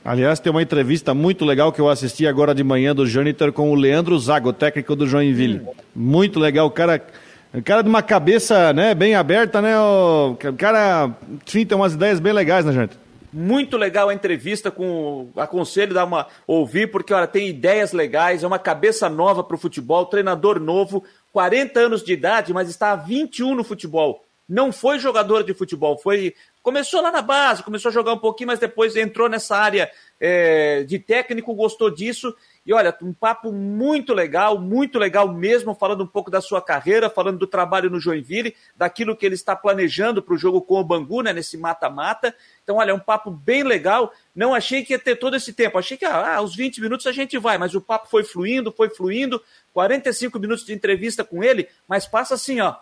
[0.03, 3.71] aliás, tem uma entrevista muito legal que eu assisti agora de manhã do Jâniter com
[3.71, 5.61] o Leandro Zago, técnico do Joinville.
[5.95, 7.05] Muito legal, o cara
[7.53, 9.77] o cara de uma cabeça, né, bem aberta, né?
[9.77, 11.11] O cara,
[11.45, 12.97] enfim, tem umas ideias bem legais, né, gente?
[13.33, 15.29] Muito legal a entrevista com.
[15.35, 19.59] Aconselho dar uma ouvir, porque olha, tem ideias legais, é uma cabeça nova para o
[19.59, 24.23] futebol, treinador novo, 40 anos de idade, mas está há 21 no futebol.
[24.51, 26.35] Não foi jogador de futebol, foi.
[26.61, 29.89] Começou lá na base, começou a jogar um pouquinho, mas depois entrou nessa área
[30.19, 32.35] é, de técnico, gostou disso
[32.65, 37.09] e olha, um papo muito legal, muito legal mesmo, falando um pouco da sua carreira,
[37.09, 40.83] falando do trabalho no Joinville, daquilo que ele está planejando para o jogo com o
[40.83, 42.35] Bangu, né, nesse mata-mata.
[42.61, 44.13] Então, olha, é um papo bem legal.
[44.35, 45.79] Não achei que ia ter todo esse tempo.
[45.79, 48.89] Achei que ah, aos 20 minutos a gente vai, mas o papo foi fluindo, foi
[48.89, 49.41] fluindo.
[49.73, 52.75] 45 minutos de entrevista com ele, mas passa assim, ó,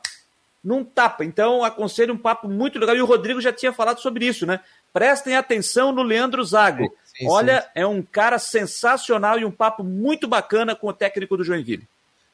[0.63, 1.23] num tapa.
[1.23, 2.95] Então, aconselho um papo muito legal.
[2.95, 4.59] E o Rodrigo já tinha falado sobre isso, né?
[4.91, 6.91] Prestem atenção no Leandro Zago.
[7.05, 7.67] Sim, Olha, sim.
[7.75, 11.87] é um cara sensacional e um papo muito bacana com o técnico do Joinville.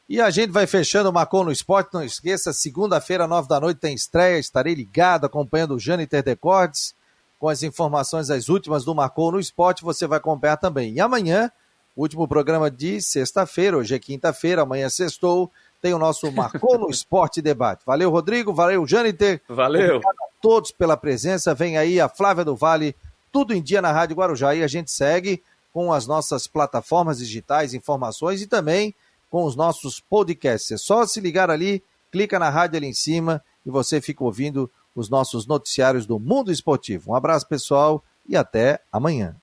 [0.08, 1.94] E a gente vai fechando o Marcou no Esporte.
[1.94, 4.38] Não esqueça, segunda-feira, nove da noite, tem estreia.
[4.38, 6.94] Estarei ligado acompanhando o Jâniter Decordes
[7.40, 9.84] com as informações as últimas do Marcou no Esporte.
[9.84, 10.94] Você vai acompanhar também.
[10.94, 11.52] E amanhã,
[11.96, 13.78] último programa de sexta-feira.
[13.78, 15.52] Hoje é quinta-feira, amanhã sextou.
[15.86, 17.84] Tem o nosso Marcou no Esporte debate.
[17.86, 18.52] Valeu, Rodrigo.
[18.52, 19.40] Valeu, Jâniter.
[19.48, 19.98] Valeu.
[19.98, 21.54] Obrigado a todos pela presença.
[21.54, 22.96] Vem aí a Flávia do Vale
[23.32, 27.76] tudo em dia na Rádio Guarujá e a gente segue com as nossas plataformas digitais,
[27.76, 28.96] informações e também
[29.30, 30.72] com os nossos podcasts.
[30.72, 34.68] É só se ligar ali, clica na rádio ali em cima e você fica ouvindo
[34.96, 37.12] os nossos noticiários do mundo esportivo.
[37.12, 39.34] Um abraço, pessoal, e até amanhã.